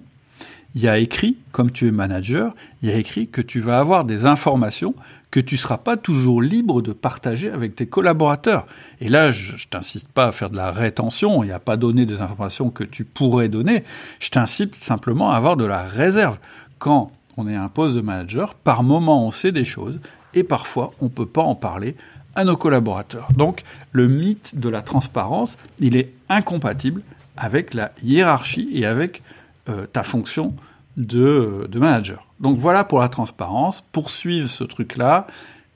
il 0.75 0.81
y 0.81 0.89
a 0.89 0.97
écrit, 0.97 1.37
comme 1.53 1.71
tu 1.71 1.87
es 1.87 1.91
manager, 1.91 2.53
il 2.81 2.89
y 2.89 2.91
a 2.91 2.97
écrit 2.97 3.29
que 3.29 3.39
tu 3.39 3.61
vas 3.61 3.79
avoir 3.79 4.03
des 4.03 4.25
informations 4.25 4.93
que 5.31 5.39
tu 5.39 5.55
ne 5.55 5.59
seras 5.59 5.77
pas 5.77 5.95
toujours 5.95 6.41
libre 6.41 6.81
de 6.81 6.91
partager 6.91 7.49
avec 7.49 7.77
tes 7.77 7.85
collaborateurs. 7.85 8.67
Et 8.99 9.07
là, 9.07 9.31
je, 9.31 9.53
ne 9.53 9.57
t'incite 9.69 10.09
pas 10.09 10.25
à 10.25 10.31
faire 10.33 10.49
de 10.49 10.57
la 10.57 10.73
rétention 10.73 11.41
et 11.45 11.53
à 11.53 11.59
pas 11.59 11.77
donner 11.77 12.05
des 12.05 12.19
informations 12.19 12.69
que 12.71 12.83
tu 12.83 13.05
pourrais 13.05 13.47
donner. 13.47 13.85
Je 14.19 14.31
t'incite 14.31 14.75
simplement 14.75 15.31
à 15.31 15.37
avoir 15.37 15.55
de 15.55 15.63
la 15.63 15.83
réserve. 15.83 16.39
Quand 16.77 17.09
on 17.37 17.47
est 17.47 17.55
un 17.55 17.69
poste 17.69 17.95
de 17.95 18.01
manager, 18.01 18.53
par 18.53 18.83
moment 18.83 19.25
on 19.25 19.31
sait 19.31 19.53
des 19.53 19.63
choses 19.63 20.01
et 20.33 20.43
parfois 20.43 20.91
on 20.99 21.05
ne 21.05 21.09
peut 21.09 21.25
pas 21.25 21.41
en 21.41 21.55
parler 21.55 21.95
à 22.35 22.43
nos 22.43 22.57
collaborateurs. 22.57 23.29
Donc 23.35 23.63
le 23.91 24.07
mythe 24.07 24.59
de 24.59 24.69
la 24.69 24.81
transparence, 24.81 25.57
il 25.79 25.95
est 25.95 26.11
incompatible 26.29 27.01
avec 27.37 27.73
la 27.73 27.91
hiérarchie 28.03 28.69
et 28.73 28.85
avec 28.85 29.21
euh, 29.69 29.85
ta 29.85 30.03
fonction 30.03 30.53
de, 30.97 31.67
manager. 31.73 32.27
Donc 32.39 32.57
voilà 32.57 32.83
pour 32.83 32.99
la 32.99 33.09
transparence. 33.09 33.81
Poursuivre 33.91 34.49
ce 34.49 34.63
truc-là, 34.63 35.27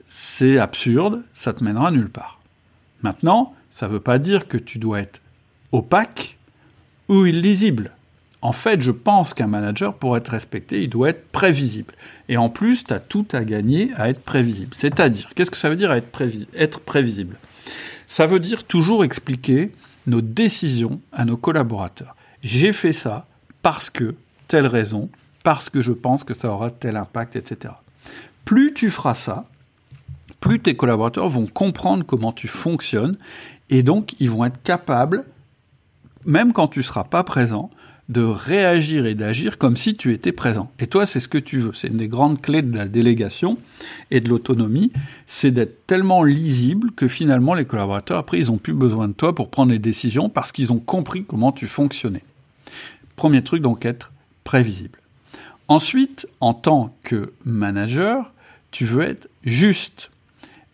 c'est 0.06 0.58
absurde, 0.58 1.22
ça 1.32 1.52
te 1.52 1.62
mènera 1.62 1.90
nulle 1.90 2.08
part. 2.08 2.40
Maintenant, 3.02 3.54
ça 3.68 3.86
ne 3.86 3.92
veut 3.92 4.00
pas 4.00 4.18
dire 4.18 4.48
que 4.48 4.56
tu 4.56 4.78
dois 4.78 5.00
être 5.00 5.20
opaque 5.72 6.38
ou 7.08 7.26
illisible. 7.26 7.92
En 8.42 8.52
fait, 8.52 8.80
je 8.80 8.90
pense 8.90 9.34
qu'un 9.34 9.46
manager, 9.46 9.94
pour 9.94 10.16
être 10.16 10.28
respecté, 10.28 10.82
il 10.82 10.88
doit 10.88 11.10
être 11.10 11.30
prévisible. 11.30 11.94
Et 12.28 12.38
en 12.38 12.48
plus, 12.48 12.84
tu 12.84 12.92
as 12.92 13.00
tout 13.00 13.26
à 13.32 13.44
gagner 13.44 13.92
à 13.96 14.08
être 14.08 14.22
prévisible. 14.22 14.74
C'est-à-dire, 14.74 15.32
qu'est-ce 15.34 15.50
que 15.50 15.58
ça 15.58 15.68
veut 15.68 15.76
dire 15.76 15.92
être, 15.92 16.80
prévisible? 16.80 17.36
Ça 18.06 18.26
veut 18.26 18.40
dire 18.40 18.64
toujours 18.64 19.04
expliquer 19.04 19.72
nos 20.06 20.22
décisions 20.22 21.00
à 21.12 21.26
nos 21.26 21.36
collaborateurs. 21.36 22.16
J'ai 22.42 22.72
fait 22.72 22.94
ça 22.94 23.26
parce 23.62 23.90
que 23.90 24.14
telle 24.48 24.66
raison, 24.66 25.10
parce 25.44 25.68
que 25.68 25.82
je 25.82 25.92
pense 25.92 26.24
que 26.24 26.32
ça 26.32 26.48
aura 26.48 26.70
tel 26.70 26.96
impact, 26.96 27.36
etc. 27.36 27.74
Plus 28.46 28.72
tu 28.72 28.90
feras 28.90 29.14
ça, 29.14 29.44
plus 30.40 30.60
tes 30.60 30.74
collaborateurs 30.74 31.28
vont 31.28 31.46
comprendre 31.46 32.04
comment 32.06 32.32
tu 32.32 32.48
fonctionnes 32.48 33.18
et 33.68 33.82
donc 33.82 34.14
ils 34.18 34.30
vont 34.30 34.46
être 34.46 34.62
capables, 34.62 35.24
même 36.24 36.54
quand 36.54 36.68
tu 36.68 36.80
ne 36.80 36.84
seras 36.84 37.04
pas 37.04 37.22
présent, 37.22 37.70
de 38.10 38.22
réagir 38.22 39.06
et 39.06 39.14
d'agir 39.14 39.56
comme 39.56 39.76
si 39.76 39.96
tu 39.96 40.12
étais 40.12 40.32
présent. 40.32 40.70
Et 40.80 40.88
toi, 40.88 41.06
c'est 41.06 41.20
ce 41.20 41.28
que 41.28 41.38
tu 41.38 41.58
veux. 41.58 41.72
C'est 41.74 41.86
une 41.86 41.96
des 41.96 42.08
grandes 42.08 42.42
clés 42.42 42.60
de 42.60 42.76
la 42.76 42.86
délégation 42.86 43.56
et 44.10 44.20
de 44.20 44.28
l'autonomie, 44.28 44.92
c'est 45.26 45.52
d'être 45.52 45.86
tellement 45.86 46.24
lisible 46.24 46.90
que 46.90 47.06
finalement 47.06 47.54
les 47.54 47.64
collaborateurs, 47.64 48.18
après, 48.18 48.40
ils 48.40 48.48
n'ont 48.48 48.58
plus 48.58 48.72
besoin 48.72 49.06
de 49.06 49.12
toi 49.12 49.32
pour 49.32 49.48
prendre 49.48 49.70
les 49.70 49.78
décisions 49.78 50.28
parce 50.28 50.50
qu'ils 50.50 50.72
ont 50.72 50.80
compris 50.80 51.24
comment 51.24 51.52
tu 51.52 51.68
fonctionnais. 51.68 52.24
Premier 53.14 53.42
truc, 53.42 53.62
donc 53.62 53.84
être 53.84 54.12
prévisible. 54.42 54.98
Ensuite, 55.68 56.26
en 56.40 56.52
tant 56.52 56.96
que 57.04 57.32
manager, 57.44 58.32
tu 58.72 58.84
veux 58.84 59.02
être 59.02 59.28
juste 59.44 60.10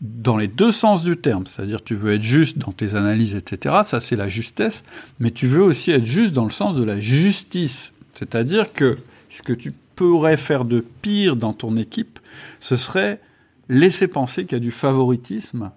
dans 0.00 0.36
les 0.36 0.48
deux 0.48 0.72
sens 0.72 1.02
du 1.02 1.16
terme, 1.16 1.46
c'est-à-dire 1.46 1.82
tu 1.82 1.94
veux 1.94 2.12
être 2.12 2.22
juste 2.22 2.58
dans 2.58 2.72
tes 2.72 2.94
analyses, 2.94 3.34
etc. 3.34 3.76
Ça, 3.82 4.00
c'est 4.00 4.16
la 4.16 4.28
justesse, 4.28 4.84
mais 5.20 5.30
tu 5.30 5.46
veux 5.46 5.62
aussi 5.62 5.90
être 5.90 6.04
juste 6.04 6.32
dans 6.32 6.44
le 6.44 6.50
sens 6.50 6.74
de 6.74 6.84
la 6.84 7.00
justice, 7.00 7.92
c'est-à-dire 8.12 8.72
que 8.72 8.98
ce 9.30 9.42
que 9.42 9.52
tu 9.52 9.72
pourrais 9.94 10.36
faire 10.36 10.64
de 10.64 10.84
pire 11.02 11.36
dans 11.36 11.54
ton 11.54 11.76
équipe, 11.76 12.18
ce 12.60 12.76
serait 12.76 13.20
laisser 13.68 14.06
penser 14.06 14.44
qu'il 14.44 14.52
y 14.52 14.60
a 14.60 14.64
du 14.64 14.70
favoritisme 14.70 15.70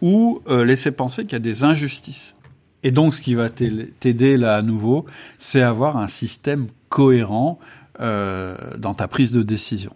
ou 0.00 0.40
euh, 0.48 0.64
laisser 0.64 0.92
penser 0.92 1.24
qu'il 1.24 1.32
y 1.32 1.36
a 1.36 1.40
des 1.40 1.64
injustices. 1.64 2.34
Et 2.82 2.92
donc, 2.92 3.14
ce 3.14 3.20
qui 3.20 3.34
va 3.34 3.48
t'aider 3.50 4.36
là 4.36 4.56
à 4.56 4.62
nouveau, 4.62 5.06
c'est 5.38 5.62
avoir 5.62 5.96
un 5.96 6.06
système 6.06 6.68
cohérent 6.88 7.58
euh, 8.00 8.76
dans 8.76 8.94
ta 8.94 9.08
prise 9.08 9.32
de 9.32 9.42
décision. 9.42 9.92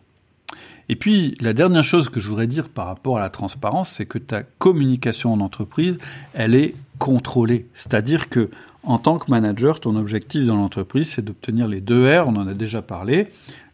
Et 0.90 0.96
puis, 0.96 1.36
la 1.40 1.52
dernière 1.52 1.84
chose 1.84 2.08
que 2.08 2.18
je 2.18 2.28
voudrais 2.28 2.48
dire 2.48 2.68
par 2.68 2.86
rapport 2.86 3.16
à 3.16 3.20
la 3.20 3.30
transparence, 3.30 3.90
c'est 3.90 4.06
que 4.06 4.18
ta 4.18 4.42
communication 4.42 5.32
en 5.32 5.38
entreprise, 5.38 5.98
elle 6.34 6.52
est 6.56 6.74
contrôlée. 6.98 7.68
C'est-à-dire 7.74 8.28
que, 8.28 8.50
en 8.82 8.98
tant 8.98 9.20
que 9.20 9.30
manager, 9.30 9.78
ton 9.78 9.94
objectif 9.94 10.46
dans 10.46 10.56
l'entreprise, 10.56 11.10
c'est 11.10 11.24
d'obtenir 11.24 11.68
les 11.68 11.80
deux 11.80 12.08
R, 12.08 12.26
on 12.26 12.34
en 12.34 12.48
a 12.48 12.54
déjà 12.54 12.82
parlé, 12.82 13.28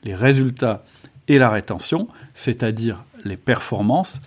les 0.05 0.15
résultats 0.15 0.85
et 1.27 1.39
la 1.39 1.49
rétention, 1.49 2.09
c'est-à-dire 2.35 3.03
les 3.25 3.39
performances 3.39 4.21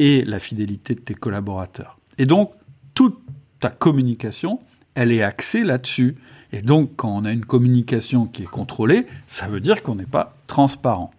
et 0.00 0.24
la 0.24 0.40
fidélité 0.40 0.96
de 0.96 1.00
tes 1.00 1.14
collaborateurs. 1.14 1.96
Et 2.18 2.26
donc, 2.26 2.50
toute 2.94 3.20
ta 3.60 3.70
communication, 3.70 4.58
elle 4.96 5.12
est 5.12 5.22
axée 5.22 5.62
là-dessus. 5.62 6.16
Et 6.50 6.60
donc, 6.60 6.90
quand 6.96 7.16
on 7.16 7.24
a 7.24 7.30
une 7.30 7.44
communication 7.44 8.26
qui 8.26 8.42
est 8.42 8.46
contrôlée, 8.46 9.06
ça 9.28 9.46
veut 9.46 9.60
dire 9.60 9.84
qu'on 9.84 9.94
n'est 9.94 10.06
pas 10.06 10.34
transparent. 10.48 11.12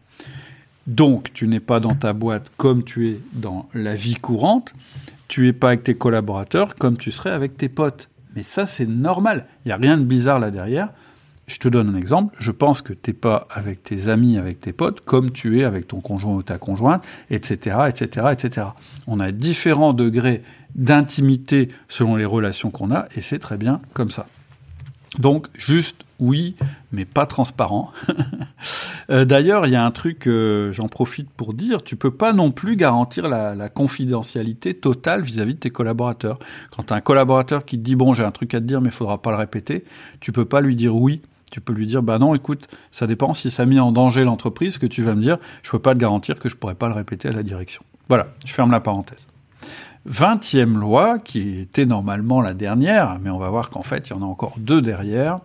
Donc, 0.88 1.32
tu 1.34 1.48
n'es 1.48 1.60
pas 1.60 1.80
dans 1.80 1.96
ta 1.96 2.14
boîte 2.14 2.52
comme 2.58 2.84
tu 2.84 3.10
es 3.10 3.20
dans 3.34 3.68
la 3.74 3.96
vie 3.96 4.16
courante. 4.16 4.74
Tu 5.28 5.46
n'es 5.46 5.54
pas 5.54 5.70
avec 5.70 5.84
tes 5.84 5.96
collaborateurs 5.96 6.76
comme 6.76 6.98
tu 6.98 7.12
serais 7.12 7.32
avec 7.32 7.58
tes 7.58 7.70
potes. 7.70 8.10
Mais 8.36 8.44
ça, 8.44 8.66
c'est 8.66 8.88
normal. 8.88 9.46
Il 9.64 9.70
n'y 9.70 9.72
a 9.72 9.78
rien 9.78 9.98
de 9.98 10.04
bizarre 10.04 10.40
là 10.40 10.52
derrière. 10.52 10.90
Je 11.48 11.58
te 11.58 11.68
donne 11.68 11.90
un 11.90 11.98
exemple. 11.98 12.36
Je 12.40 12.52
pense 12.52 12.82
que 12.82 12.94
tu 12.94 13.10
n'es 13.10 13.14
pas 13.14 13.48
avec 13.52 13.84
tes 13.84 14.08
amis, 14.08 14.38
avec 14.38 14.62
tes 14.62 14.74
potes, 14.74 15.02
comme 15.02 15.32
tu 15.32 15.60
es 15.60 15.64
avec 15.64 15.88
ton 15.88 16.00
conjoint 16.00 16.36
ou 16.36 16.44
ta 16.44 16.58
conjointe, 16.58 17.04
etc., 17.30 17.78
etc., 17.90 18.28
etc. 18.32 18.68
On 19.08 19.20
a 19.20 19.32
différents 19.32 19.94
degrés 19.94 20.42
d'intimité 20.76 21.68
selon 21.88 22.16
les 22.16 22.26
relations 22.26 22.72
qu'on 22.72 22.92
a, 22.92 23.08
et 23.16 23.22
c'est 23.22 23.40
très 23.40 23.58
bien 23.58 23.82
comme 23.94 24.10
ça. 24.10 24.28
Donc, 25.20 25.48
juste 25.56 26.04
oui, 26.20 26.56
mais 26.92 27.06
pas 27.06 27.26
transparent. 27.26 27.92
Euh, 29.10 29.26
d'ailleurs, 29.26 29.68
il 29.68 29.74
y 29.74 29.76
a 29.76 29.86
un 29.86 29.92
truc, 29.92 30.30
j'en 30.72 30.88
profite 30.88 31.30
pour 31.30 31.54
dire, 31.54 31.84
tu 31.84 31.98
peux 31.98 32.10
pas 32.10 32.32
non 32.32 32.52
plus 32.52 32.78
garantir 32.78 33.28
la, 33.28 33.68
confidentialité 33.68 34.74
totale 34.74 35.22
vis-à-vis 35.22 35.56
de 35.56 35.60
tes 35.60 35.70
collaborateurs. 35.70 36.40
Quand 36.72 36.90
as 36.94 36.96
un 36.96 37.02
collaborateur 37.02 37.66
qui 37.66 37.78
te 37.78 37.84
dit, 37.84 37.98
bon, 37.98 38.14
j'ai 38.14 38.24
un 38.24 38.32
truc 38.32 38.54
à 38.54 38.62
te 38.62 38.66
dire, 38.66 38.80
mais 38.80 38.92
faudra 38.92 39.22
pas 39.22 39.32
le 39.32 39.36
répéter, 39.36 39.84
tu 40.22 40.32
peux 40.32 40.46
pas 40.46 40.62
lui 40.62 40.78
dire 40.78 40.96
oui. 40.96 41.22
Tu 41.52 41.60
peux 41.60 41.74
lui 41.74 41.86
dire, 41.86 42.02
bah 42.02 42.18
non, 42.18 42.34
écoute, 42.34 42.68
ça 42.90 43.06
dépend 43.06 43.34
si 43.34 43.52
ça 43.52 43.66
mis 43.66 43.80
en 43.82 43.92
danger 43.92 44.24
l'entreprise, 44.24 44.78
que 44.78 44.88
tu 44.88 45.04
vas 45.04 45.16
me 45.16 45.22
dire, 45.22 45.38
je 45.62 45.72
peux 45.72 45.80
pas 45.80 45.94
te 45.94 46.00
garantir 46.00 46.40
que 46.40 46.48
je 46.48 46.56
pourrais 46.56 46.76
pas 46.76 46.88
le 46.88 46.94
répéter 46.94 47.28
à 47.28 47.34
la 47.34 47.44
direction. 47.44 47.84
Voilà, 48.08 48.28
je 48.46 48.54
ferme 48.54 48.72
la 48.72 48.80
parenthèse. 48.80 49.28
20e 50.10 50.74
loi, 50.78 51.20
qui 51.20 51.60
était 51.60 51.86
normalement 51.86 52.42
la 52.42 52.54
dernière, 52.54 53.20
mais 53.22 53.30
on 53.30 53.40
va 53.40 53.50
voir 53.50 53.70
qu'en 53.70 53.84
fait, 53.84 54.10
il 54.10 54.14
y 54.14 54.16
en 54.16 54.22
a 54.22 54.26
encore 54.26 54.56
deux 54.58 54.82
derrière, 54.82 55.40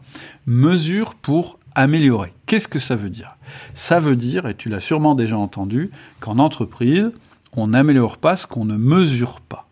mesure 0.47 1.15
pour 1.15 1.59
améliorer. 1.75 2.33
Qu'est-ce 2.47 2.69
que 2.69 2.81
ça 2.81 2.97
veut 2.97 3.11
dire? 3.11 3.37
Ça 3.75 4.01
veut 4.01 4.17
dire, 4.17 4.47
et 4.47 4.55
tu 4.55 4.69
l'as 4.69 4.81
sûrement 4.81 5.15
déjà 5.15 5.39
entendu, 5.39 5.91
qu'en 6.21 6.39
entreprise, 6.39 7.13
on 7.57 7.69
n'améliore 7.69 8.19
pas 8.19 8.37
ce 8.37 8.47
qu'on 8.47 8.65
ne 8.65 8.77
mesure 8.77 9.41
pas. 9.41 9.67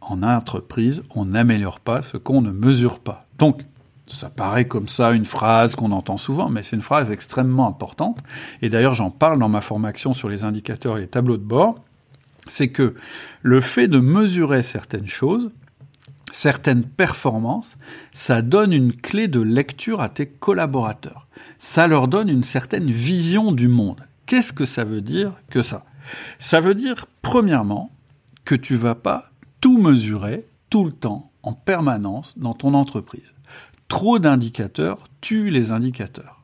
En 0.00 0.22
entreprise, 0.22 1.02
on 1.14 1.24
n'améliore 1.24 1.80
pas 1.80 2.02
ce 2.02 2.16
qu'on 2.16 2.40
ne 2.40 2.50
mesure 2.50 3.00
pas. 3.00 3.26
Donc, 3.38 3.62
ça 4.06 4.28
paraît 4.28 4.66
comme 4.66 4.88
ça 4.88 5.12
une 5.12 5.24
phrase 5.24 5.76
qu'on 5.76 5.92
entend 5.92 6.16
souvent, 6.16 6.48
mais 6.48 6.62
c'est 6.62 6.74
une 6.74 6.82
phrase 6.82 7.10
extrêmement 7.10 7.68
importante. 7.68 8.18
Et 8.62 8.68
d'ailleurs, 8.68 8.94
j'en 8.94 9.10
parle 9.10 9.38
dans 9.38 9.48
ma 9.48 9.60
formation 9.60 10.12
sur 10.12 10.28
les 10.28 10.42
indicateurs 10.44 10.98
et 10.98 11.00
les 11.00 11.06
tableaux 11.06 11.36
de 11.36 11.44
bord 11.44 11.76
c'est 12.50 12.68
que 12.68 12.94
le 13.42 13.60
fait 13.60 13.88
de 13.88 14.00
mesurer 14.00 14.62
certaines 14.62 15.06
choses, 15.06 15.50
certaines 16.32 16.84
performances, 16.84 17.78
ça 18.12 18.42
donne 18.42 18.72
une 18.72 18.94
clé 18.94 19.28
de 19.28 19.40
lecture 19.40 20.00
à 20.00 20.08
tes 20.08 20.26
collaborateurs. 20.26 21.26
Ça 21.58 21.86
leur 21.86 22.08
donne 22.08 22.28
une 22.28 22.42
certaine 22.42 22.90
vision 22.90 23.52
du 23.52 23.68
monde. 23.68 24.06
Qu'est-ce 24.26 24.52
que 24.52 24.66
ça 24.66 24.84
veut 24.84 25.00
dire 25.00 25.32
que 25.48 25.62
ça? 25.62 25.84
Ça 26.38 26.60
veut 26.60 26.74
dire, 26.74 27.06
premièrement, 27.22 27.90
que 28.44 28.54
tu 28.54 28.76
vas 28.76 28.94
pas 28.94 29.30
tout 29.60 29.78
mesurer 29.78 30.46
tout 30.70 30.84
le 30.84 30.92
temps, 30.92 31.30
en 31.42 31.52
permanence, 31.52 32.38
dans 32.38 32.54
ton 32.54 32.74
entreprise. 32.74 33.34
Trop 33.88 34.18
d'indicateurs 34.18 35.08
tuent 35.20 35.50
les 35.50 35.72
indicateurs. 35.72 36.39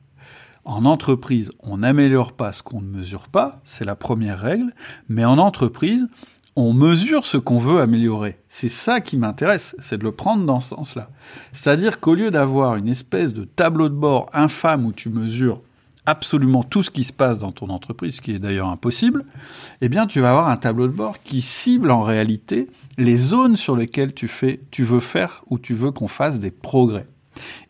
En 0.66 0.84
entreprise, 0.84 1.52
on 1.60 1.78
n'améliore 1.78 2.32
pas 2.32 2.50
ce 2.50 2.60
qu'on 2.60 2.80
ne 2.80 2.88
mesure 2.88 3.28
pas, 3.28 3.60
c'est 3.62 3.84
la 3.84 3.94
première 3.94 4.40
règle, 4.40 4.74
mais 5.08 5.24
en 5.24 5.38
entreprise, 5.38 6.08
on 6.56 6.72
mesure 6.72 7.24
ce 7.24 7.36
qu'on 7.36 7.58
veut 7.58 7.80
améliorer. 7.80 8.40
C'est 8.48 8.68
ça 8.68 9.00
qui 9.00 9.16
m'intéresse, 9.16 9.76
c'est 9.78 9.96
de 9.96 10.02
le 10.02 10.10
prendre 10.10 10.44
dans 10.44 10.58
ce 10.58 10.70
sens-là. 10.70 11.08
C'est-à-dire 11.52 12.00
qu'au 12.00 12.16
lieu 12.16 12.32
d'avoir 12.32 12.74
une 12.74 12.88
espèce 12.88 13.32
de 13.32 13.44
tableau 13.44 13.88
de 13.88 13.94
bord 13.94 14.28
infâme 14.32 14.86
où 14.86 14.92
tu 14.92 15.08
mesures 15.08 15.60
absolument 16.04 16.64
tout 16.64 16.82
ce 16.82 16.90
qui 16.90 17.04
se 17.04 17.12
passe 17.12 17.38
dans 17.38 17.52
ton 17.52 17.68
entreprise, 17.68 18.16
ce 18.16 18.20
qui 18.20 18.32
est 18.32 18.40
d'ailleurs 18.40 18.68
impossible, 18.68 19.24
eh 19.82 19.88
bien 19.88 20.08
tu 20.08 20.18
vas 20.18 20.30
avoir 20.30 20.48
un 20.48 20.56
tableau 20.56 20.88
de 20.88 20.92
bord 20.92 21.20
qui 21.20 21.42
cible 21.42 21.92
en 21.92 22.02
réalité 22.02 22.68
les 22.98 23.18
zones 23.18 23.54
sur 23.54 23.76
lesquelles 23.76 24.14
tu, 24.14 24.26
fais, 24.26 24.58
tu 24.72 24.82
veux 24.82 25.00
faire 25.00 25.44
ou 25.48 25.60
tu 25.60 25.74
veux 25.74 25.92
qu'on 25.92 26.08
fasse 26.08 26.40
des 26.40 26.50
progrès. 26.50 27.06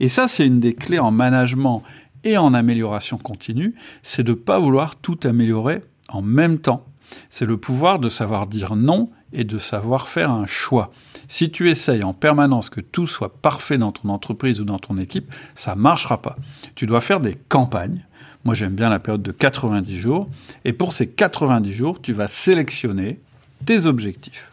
Et 0.00 0.08
ça, 0.08 0.28
c'est 0.28 0.46
une 0.46 0.60
des 0.60 0.74
clés 0.74 0.98
en 0.98 1.10
management 1.10 1.82
et 2.26 2.36
en 2.36 2.54
amélioration 2.54 3.18
continue, 3.18 3.74
c'est 4.02 4.24
de 4.24 4.32
ne 4.32 4.36
pas 4.36 4.58
vouloir 4.58 4.96
tout 4.96 5.18
améliorer 5.22 5.82
en 6.08 6.22
même 6.22 6.58
temps. 6.58 6.84
C'est 7.30 7.46
le 7.46 7.56
pouvoir 7.56 8.00
de 8.00 8.08
savoir 8.08 8.48
dire 8.48 8.74
non 8.74 9.10
et 9.32 9.44
de 9.44 9.58
savoir 9.58 10.08
faire 10.08 10.32
un 10.32 10.46
choix. 10.46 10.90
Si 11.28 11.50
tu 11.52 11.70
essayes 11.70 12.02
en 12.02 12.12
permanence 12.12 12.68
que 12.68 12.80
tout 12.80 13.06
soit 13.06 13.40
parfait 13.40 13.78
dans 13.78 13.92
ton 13.92 14.08
entreprise 14.08 14.60
ou 14.60 14.64
dans 14.64 14.80
ton 14.80 14.98
équipe, 14.98 15.32
ça 15.54 15.76
ne 15.76 15.80
marchera 15.80 16.20
pas. 16.20 16.36
Tu 16.74 16.86
dois 16.86 17.00
faire 17.00 17.20
des 17.20 17.38
campagnes. 17.48 18.04
Moi, 18.44 18.54
j'aime 18.54 18.74
bien 18.74 18.88
la 18.88 18.98
période 18.98 19.22
de 19.22 19.32
90 19.32 19.96
jours. 19.96 20.28
Et 20.64 20.72
pour 20.72 20.92
ces 20.92 21.08
90 21.08 21.72
jours, 21.72 22.02
tu 22.02 22.12
vas 22.12 22.26
sélectionner 22.26 23.20
tes 23.66 23.86
objectifs. 23.86 24.50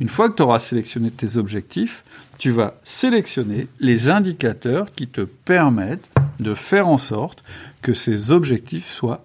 Une 0.00 0.08
fois 0.08 0.28
que 0.28 0.34
tu 0.34 0.42
auras 0.42 0.60
sélectionné 0.60 1.10
tes 1.10 1.38
objectifs, 1.38 2.04
tu 2.38 2.50
vas 2.50 2.74
sélectionner 2.84 3.68
les 3.80 4.10
indicateurs 4.10 4.92
qui 4.94 5.06
te 5.06 5.22
permettent 5.22 6.10
de 6.40 6.54
faire 6.54 6.88
en 6.88 6.98
sorte 6.98 7.42
que 7.82 7.94
ces 7.94 8.32
objectifs 8.32 8.90
soient 8.90 9.24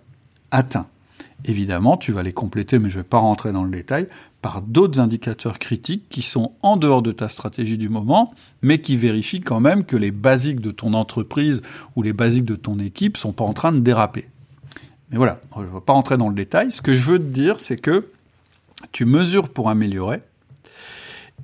atteints. 0.52 0.88
Évidemment, 1.46 1.98
tu 1.98 2.12
vas 2.12 2.24
les 2.24 2.34
compléter, 2.34 2.78
mais 2.78 2.90
je 2.90 2.98
ne 2.98 3.04
vais 3.04 3.08
pas 3.08 3.18
rentrer 3.18 3.52
dans 3.52 3.64
le 3.64 3.72
détail, 3.72 4.08
par 4.42 4.62
d'autres 4.62 5.00
indicateurs 5.00 5.60
critiques 5.60 6.10
qui 6.10 6.22
sont 6.22 6.54
en 6.62 6.78
dehors 6.78 7.02
de 7.02 7.12
ta 7.12 7.30
stratégie 7.30 7.78
du 7.78 7.90
moment, 7.90 8.34
mais 8.62 8.80
qui 8.80 8.98
vérifient 8.98 9.42
quand 9.42 9.60
même 9.60 9.86
que 9.86 9.96
les 9.96 10.12
basiques 10.12 10.62
de 10.62 10.72
ton 10.72 10.94
entreprise 10.94 11.62
ou 11.96 12.04
les 12.04 12.14
basiques 12.14 12.46
de 12.46 12.56
ton 12.56 12.80
équipe 12.80 13.18
sont 13.18 13.34
pas 13.34 13.44
en 13.44 13.54
train 13.54 13.72
de 13.72 13.80
déraper. 13.80 14.28
Mais 15.10 15.18
voilà, 15.18 15.42
je 15.56 15.62
ne 15.62 15.68
vais 15.68 15.82
pas 15.82 15.94
rentrer 15.94 16.18
dans 16.18 16.30
le 16.30 16.36
détail. 16.36 16.72
Ce 16.72 16.82
que 16.82 16.94
je 16.94 17.12
veux 17.12 17.20
te 17.20 17.24
dire, 17.24 17.60
c'est 17.60 17.78
que 17.78 18.08
tu 18.92 19.06
mesures 19.06 19.50
pour 19.50 19.70
améliorer, 19.70 20.22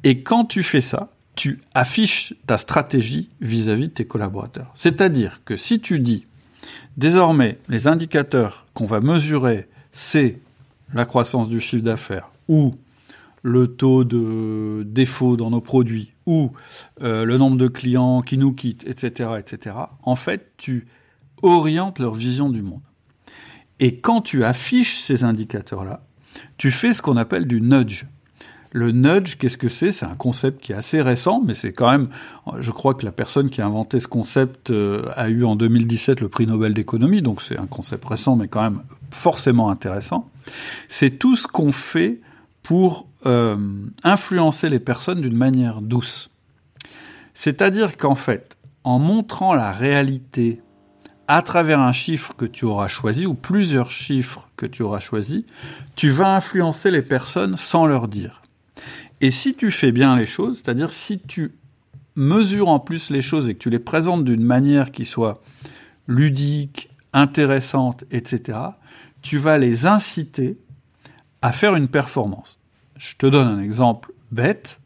et 0.04 0.22
quand 0.22 0.46
tu 0.46 0.64
fais 0.64 0.82
ça, 0.82 1.10
tu 1.38 1.62
affiches 1.74 2.34
ta 2.48 2.58
stratégie 2.58 3.30
vis-à-vis 3.40 3.88
de 3.88 3.94
tes 3.94 4.06
collaborateurs. 4.06 4.72
C'est-à-dire 4.76 5.42
que 5.46 5.56
si 5.56 5.80
tu 5.80 6.00
dis, 6.00 6.26
désormais, 6.98 7.60
les 7.70 7.88
indicateurs 7.88 8.66
qu'on 8.74 8.88
va 8.88 9.00
mesurer, 9.00 9.70
c'est 9.94 10.40
la 10.94 11.06
croissance 11.06 11.48
du 11.48 11.62
chiffre 11.62 11.84
d'affaires 11.84 12.32
ou 12.50 12.76
le 13.44 13.68
taux 13.68 14.04
de 14.04 14.84
défaut 14.84 15.38
dans 15.38 15.52
nos 15.52 15.62
produits 15.62 16.12
ou 16.26 16.52
euh, 17.02 17.24
le 17.24 17.38
nombre 17.38 17.56
de 17.56 17.68
clients 17.68 18.22
qui 18.22 18.38
nous 18.38 18.52
quittent, 18.52 18.86
etc., 18.88 19.30
etc., 19.40 19.76
en 20.04 20.16
fait, 20.16 20.52
tu 20.58 20.88
orientes 21.44 22.00
leur 22.00 22.16
vision 22.16 22.50
du 22.50 22.64
monde. 22.64 22.82
Et 23.80 24.00
quand 24.00 24.22
tu 24.22 24.44
affiches 24.44 24.98
ces 24.98 25.24
indicateurs-là, 25.24 26.04
tu 26.58 26.72
fais 26.72 26.94
ce 26.94 27.02
qu'on 27.04 27.16
appelle 27.16 27.46
du 27.46 27.62
nudge. 27.62 28.06
Le 28.72 28.92
nudge, 28.92 29.38
qu'est-ce 29.38 29.58
que 29.58 29.70
c'est? 29.70 29.92
C'est 29.92 30.06
un 30.06 30.16
concept 30.16 30.62
qui 30.62 30.72
est 30.72 30.76
assez 30.76 31.02
récent, 31.02 31.42
mais 31.46 31.54
c'est 31.54 31.74
quand 31.74 31.90
même, 31.90 32.10
je 32.60 32.72
crois 32.72 32.94
que 32.94 33.06
la 33.06 33.12
personne 33.12 33.50
qui 33.50 33.62
a 33.62 33.66
inventé 33.66 34.00
ce 34.00 34.08
concept 34.08 34.72
euh, 34.72 35.10
a 35.16 35.30
eu 35.30 35.46
en 35.46 35.56
2017 35.56 36.20
le 36.20 36.30
prix 36.30 36.48
Nobel 36.48 36.74
d'économie, 36.74 37.22
donc 37.22 37.42
c'est 37.42 37.58
un 37.58 37.68
concept 37.68 38.06
récent, 38.06 38.36
mais 38.36 38.48
quand 38.48 38.62
même 38.62 38.82
forcément 39.10 39.70
intéressant. 39.70 40.30
C'est 40.88 41.12
tout 41.12 41.36
ce 41.36 41.48
qu'on 41.48 41.72
fait 41.72 42.22
pour 42.64 43.08
euh, 43.26 43.58
influencer 44.04 44.70
les 44.70 44.80
personnes 44.80 45.22
d'une 45.22 45.38
manière 45.38 45.82
douce. 45.82 46.30
C'est-à-dire 47.34 47.98
qu'en 47.98 48.16
fait, 48.16 48.58
en 48.84 49.00
montrant 49.00 49.54
la 49.54 49.72
réalité 49.72 50.62
à 51.28 51.42
travers 51.42 51.80
un 51.80 51.92
chiffre 51.92 52.34
que 52.36 52.46
tu 52.46 52.66
auras 52.66 52.88
choisi, 52.88 53.26
ou 53.26 53.34
plusieurs 53.34 53.92
chiffres 53.92 54.50
que 54.56 54.66
tu 54.66 54.82
auras 54.82 55.00
choisis, 55.00 55.44
tu 55.96 56.10
vas 56.10 56.36
influencer 56.36 56.90
les 56.90 57.02
personnes 57.02 57.58
sans 57.58 57.86
leur 57.86 58.08
dire. 58.08 58.42
Et 59.22 59.32
si 59.32 59.56
tu 59.56 59.72
fais 59.72 59.92
bien 59.92 60.16
les 60.16 60.28
choses, 60.28 60.58
c'est-à-dire 60.58 60.94
si 60.94 61.20
tu 61.20 61.56
mesures 62.16 62.68
en 62.68 62.80
plus 62.80 63.10
les 63.10 63.22
choses 63.22 63.48
et 63.48 63.54
que 63.54 63.60
tu 63.60 63.70
les 63.70 63.80
présentes 63.80 64.24
d'une 64.24 64.44
manière 64.44 64.92
qui 64.92 65.06
soit 65.06 65.42
ludique, 66.08 66.90
intéressante, 67.14 68.04
etc., 68.12 68.60
tu 69.22 69.38
vas 69.38 69.58
les 69.58 69.86
inciter 69.86 70.58
à 71.42 71.52
faire 71.52 71.76
une 71.76 71.88
performance. 71.88 72.60
Je 72.96 73.16
te 73.16 73.26
donne 73.26 73.48
un 73.48 73.62
exemple 73.62 74.14
bête. 74.32 74.80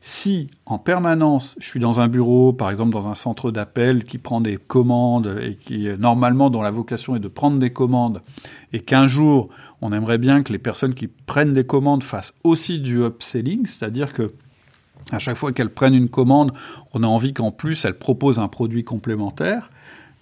Si 0.00 0.50
en 0.66 0.78
permanence 0.78 1.54
je 1.60 1.68
suis 1.68 1.80
dans 1.80 2.00
un 2.00 2.08
bureau, 2.08 2.52
par 2.52 2.70
exemple 2.70 2.92
dans 2.92 3.06
un 3.06 3.14
centre 3.14 3.50
d'appel 3.50 4.04
qui 4.04 4.18
prend 4.18 4.40
des 4.40 4.56
commandes 4.56 5.38
et 5.40 5.54
qui 5.54 5.88
normalement 5.98 6.50
dont 6.50 6.62
la 6.62 6.72
vocation 6.72 7.14
est 7.14 7.20
de 7.20 7.28
prendre 7.28 7.58
des 7.58 7.72
commandes, 7.72 8.22
et 8.72 8.80
qu'un 8.80 9.06
jour 9.06 9.48
on 9.82 9.92
aimerait 9.92 10.18
bien 10.18 10.42
que 10.42 10.52
les 10.52 10.58
personnes 10.58 10.94
qui 10.94 11.08
prennent 11.08 11.52
des 11.52 11.64
commandes 11.64 12.04
fassent 12.04 12.34
aussi 12.44 12.78
du 12.78 13.04
upselling, 13.04 13.66
c'est-à-dire 13.66 14.12
que 14.12 14.32
à 15.10 15.18
chaque 15.18 15.36
fois 15.36 15.52
qu'elles 15.52 15.70
prennent 15.70 15.94
une 15.94 16.08
commande, 16.08 16.52
on 16.94 17.02
a 17.02 17.06
envie 17.06 17.34
qu'en 17.34 17.50
plus 17.50 17.84
elles 17.84 17.98
proposent 17.98 18.38
un 18.38 18.46
produit 18.48 18.84
complémentaire. 18.84 19.70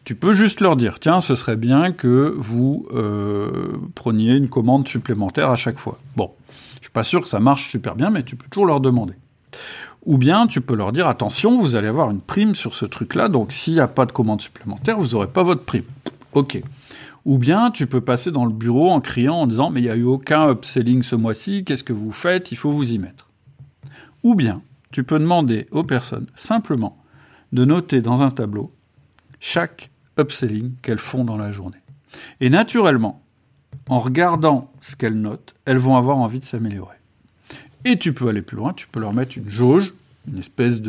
Tu 0.05 0.15
peux 0.15 0.33
juste 0.33 0.63
leur 0.63 0.77
dire, 0.77 0.99
tiens, 0.99 1.21
ce 1.21 1.35
serait 1.35 1.59
bien 1.59 1.93
que 1.93 2.35
vous 2.35 2.87
euh, 2.95 3.77
preniez 3.95 4.35
une 4.35 4.49
commande 4.49 4.89
supplémentaire 4.89 5.51
à 5.51 5.57
chaque 5.57 5.79
fois. 5.79 5.99
Bon, 6.17 6.33
je 6.77 6.87
suis 6.87 6.91
pas 6.91 7.05
sûr 7.05 7.21
que 7.21 7.29
ça 7.29 7.39
marche 7.39 7.71
super 7.71 7.95
bien, 7.95 8.09
mais 8.09 8.23
tu 8.23 8.37
peux 8.37 8.49
toujours 8.49 8.67
leur 8.67 8.81
demander. 8.81 9.15
Ou 10.07 10.17
bien 10.17 10.47
tu 10.47 10.63
peux 10.63 10.75
leur 10.75 10.93
dire, 10.93 11.07
attention, 11.07 11.61
vous 11.61 11.77
allez 11.77 11.89
avoir 11.89 12.11
une 12.11 12.23
prime 12.23 12.55
sur 12.55 12.73
ce 12.73 12.87
truc-là, 12.87 13.29
donc 13.29 13.53
s'il 13.53 13.75
n'y 13.75 13.81
a 13.81 13.89
pas 13.89 14.07
de 14.07 14.13
commande 14.13 14.41
supplémentaire, 14.41 14.99
vous 14.99 15.09
n'aurez 15.09 15.29
pas 15.29 15.43
votre 15.43 15.65
prime. 15.65 15.85
Ok. 16.33 16.63
Ou 17.25 17.39
bien 17.39 17.71
tu 17.71 17.87
peux 17.87 18.01
passer 18.01 18.31
dans 18.31 18.45
le 18.45 18.53
bureau 18.53 18.91
en 18.91 19.01
criant 19.01 19.37
en 19.37 19.47
disant 19.47 19.71
mais 19.71 19.81
il 19.81 19.85
n'y 19.85 19.91
a 19.91 19.97
eu 19.97 20.05
aucun 20.05 20.51
upselling 20.51 21.03
ce 21.03 21.17
mois-ci, 21.17 21.65
qu'est-ce 21.65 21.85
que 21.85 21.93
vous 21.93 22.13
faites? 22.13 22.53
Il 22.53 22.57
faut 22.57 22.73
vous 22.73 22.93
y 22.93 22.99
mettre. 22.99 23.29
Ou 24.23 24.35
bien 24.35 24.63
tu 24.91 25.05
peux 25.05 25.19
demander 25.19 25.67
aux 25.71 25.85
personnes 25.85 26.27
simplement 26.35 26.97
de 27.53 27.65
noter 27.65 28.01
dans 28.01 28.23
un 28.23 28.31
tableau 28.31 28.73
chaque 29.39 29.91
upselling 30.19 30.75
qu'elles 30.83 30.99
font 30.99 31.25
dans 31.25 31.37
la 31.37 31.53
journée. 31.53 31.79
Et 32.41 32.51
naturellement, 32.51 33.23
en 33.89 33.99
regardant 33.99 34.71
ce 34.81 34.97
qu'elles 34.97 35.21
notent, 35.21 35.55
elles 35.65 35.79
vont 35.79 35.97
avoir 35.97 36.19
envie 36.19 36.39
de 36.39 36.45
s'améliorer. 36.45 36.97
Et 37.85 37.99
tu 37.99 38.13
peux 38.13 38.29
aller 38.29 38.43
plus 38.43 38.57
loin, 38.57 38.73
tu 38.73 38.87
peux 38.89 39.01
leur 39.01 39.13
mettre 39.13 39.39
une 39.39 39.49
jauge, 39.49 39.95
une 40.29 40.39
espèce 40.39 40.83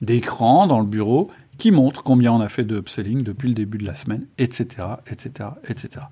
d'écran 0.00 0.66
dans 0.66 0.80
le 0.80 0.86
bureau 0.86 1.30
qui 1.62 1.70
montre 1.70 2.02
combien 2.02 2.32
on 2.32 2.40
a 2.40 2.48
fait 2.48 2.64
de 2.64 2.76
upselling 2.76 3.22
depuis 3.22 3.46
le 3.46 3.54
début 3.54 3.78
de 3.78 3.86
la 3.86 3.94
semaine, 3.94 4.26
etc., 4.36 4.84
etc., 5.08 5.50
etc. 5.68 6.06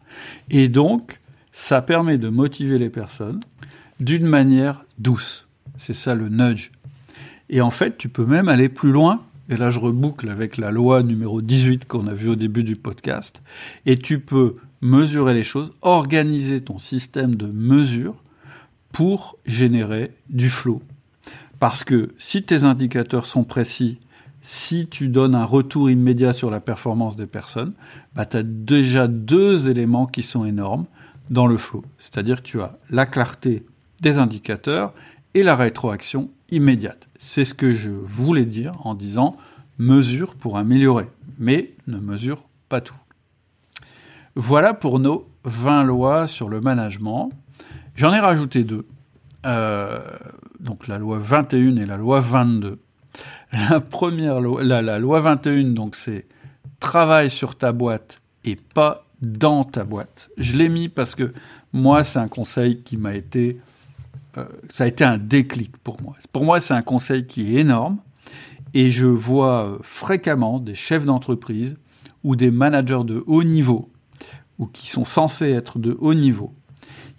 Et 0.49 0.69
donc, 0.69 1.19
ça 1.51 1.83
permet 1.83 2.19
de 2.19 2.29
motiver 2.29 2.79
les 2.79 2.89
personnes 2.89 3.41
d'une 3.99 4.29
manière 4.29 4.85
douce. 5.01 5.49
C'est 5.77 5.93
ça 5.93 6.15
le 6.15 6.29
nudge. 6.29 6.71
Et 7.49 7.61
en 7.63 7.71
fait, 7.71 7.99
tu 7.99 8.09
peux 8.09 8.27
même 8.27 8.49
aller 8.49 8.69
plus 8.69 8.93
loin. 8.93 9.25
Et 9.49 9.57
là, 9.57 9.71
je 9.71 9.81
reboucle 9.81 10.29
avec 10.29 10.57
la 10.57 10.71
loi 10.71 11.03
numéro 11.03 11.43
18 11.43 11.85
qu'on 11.89 12.07
a 12.07 12.15
vue 12.15 12.29
au 12.29 12.37
début 12.37 12.63
du 12.63 12.77
podcast. 12.77 13.43
Et 13.87 13.97
tu 13.97 14.21
peux 14.21 14.55
mesurer 14.81 15.35
les 15.35 15.43
choses, 15.43 15.73
organiser 15.83 16.61
ton 16.61 16.79
système 16.79 17.35
de 17.35 17.47
mesure 17.47 18.15
pour 18.93 19.37
générer 19.47 20.13
du 20.29 20.49
flow. 20.49 20.81
Parce 21.59 21.83
que 21.83 22.15
si 22.19 22.45
tes 22.45 22.63
indicateurs 22.63 23.27
sont 23.27 23.43
précis, 23.43 23.99
si 24.43 24.89
tu 24.89 25.09
donnes 25.09 25.35
un 25.35 25.45
retour 25.45 25.91
immédiat 25.91 26.33
sur 26.33 26.51
la 26.51 26.61
performance 26.61 27.17
des 27.17 27.27
personnes, 27.27 27.73
bah, 28.15 28.27
tu 28.27 28.39
as 28.39 28.43
déjà 28.43 29.07
deux 29.07 29.69
éléments 29.69 30.07
qui 30.07 30.23
sont 30.23 30.45
énormes 30.45 30.87
dans 31.29 31.47
le 31.47 31.57
flow. 31.57 31.85
C'est-à-dire 31.99 32.43
que 32.43 32.47
tu 32.47 32.61
as 32.61 32.79
la 32.91 33.07
clarté 33.07 33.65
des 34.01 34.19
indicateurs 34.19 34.95
et 35.35 35.43
la 35.43 35.57
rétroaction 35.57 36.31
immédiate. 36.51 37.09
C'est 37.19 37.45
ce 37.45 37.55
que 37.55 37.75
je 37.75 37.91
voulais 37.91 38.45
dire 38.45 38.73
en 38.85 38.95
disant 38.95 39.37
mesure 39.79 40.35
pour 40.35 40.59
améliorer, 40.59 41.09
mais 41.39 41.75
ne 41.87 41.99
mesure 41.99 42.49
pas 42.69 42.81
tout. 42.81 42.97
Voilà 44.35 44.75
pour 44.75 44.99
nos 44.99 45.29
20 45.45 45.85
lois 45.85 46.27
sur 46.27 46.49
le 46.49 46.61
management. 46.61 47.31
J'en 47.95 48.13
ai 48.13 48.21
rajouté 48.21 48.65
deux. 48.65 48.87
Euh, 49.47 50.01
donc 50.61 50.87
la 50.87 50.99
loi 50.99 51.19
21 51.19 51.77
et 51.77 51.87
la 51.87 51.97
loi 51.97 52.21
22. 52.21 52.79
La 53.53 53.81
première 53.81 54.41
loi, 54.41 54.63
la, 54.63 54.99
loi 54.99 55.21
21, 55.21 55.73
donc 55.73 55.97
c'est 55.97 56.27
travaille 56.79 57.31
sur 57.31 57.57
ta 57.57 57.73
boîte 57.73 58.21
et 58.45 58.57
pas 58.57 59.05
dans 59.21 59.65
ta 59.65 59.85
boîte. 59.85 60.31
Je 60.39 60.57
l'ai 60.57 60.69
mis 60.69 60.89
parce 60.89 61.15
que 61.15 61.33
moi, 61.73 62.05
c'est 62.05 62.19
un 62.19 62.29
conseil 62.29 62.83
qui 62.83 62.97
m'a 62.97 63.15
été, 63.15 63.61
euh, 64.39 64.45
ça 64.73 64.85
a 64.85 64.87
été 64.87 65.05
un 65.05 65.19
déclic 65.19 65.77
pour 65.79 66.01
moi. 66.01 66.17
Pour 66.33 66.45
moi, 66.45 66.61
c'est 66.61 66.75
un 66.75 66.83
conseil 66.83 67.27
qui 67.27 67.57
est 67.57 67.61
énorme 67.61 67.99
et 68.73 68.91
je 68.91 69.07
vois 69.07 69.67
euh, 69.67 69.79
fréquemment 69.83 70.59
des 70.59 70.75
chefs 70.75 71.05
d'entreprise 71.05 71.77
ou 72.25 72.37
des 72.37 72.51
managers 72.51 73.03
de 73.05 73.23
haut 73.27 73.45
niveau 73.45 73.91
ou 74.59 74.67
qui 74.67 74.89
sont 74.89 75.05
censés 75.05 75.51
être 75.51 75.79
de 75.79 75.97
haut 76.01 76.15
niveau, 76.15 76.55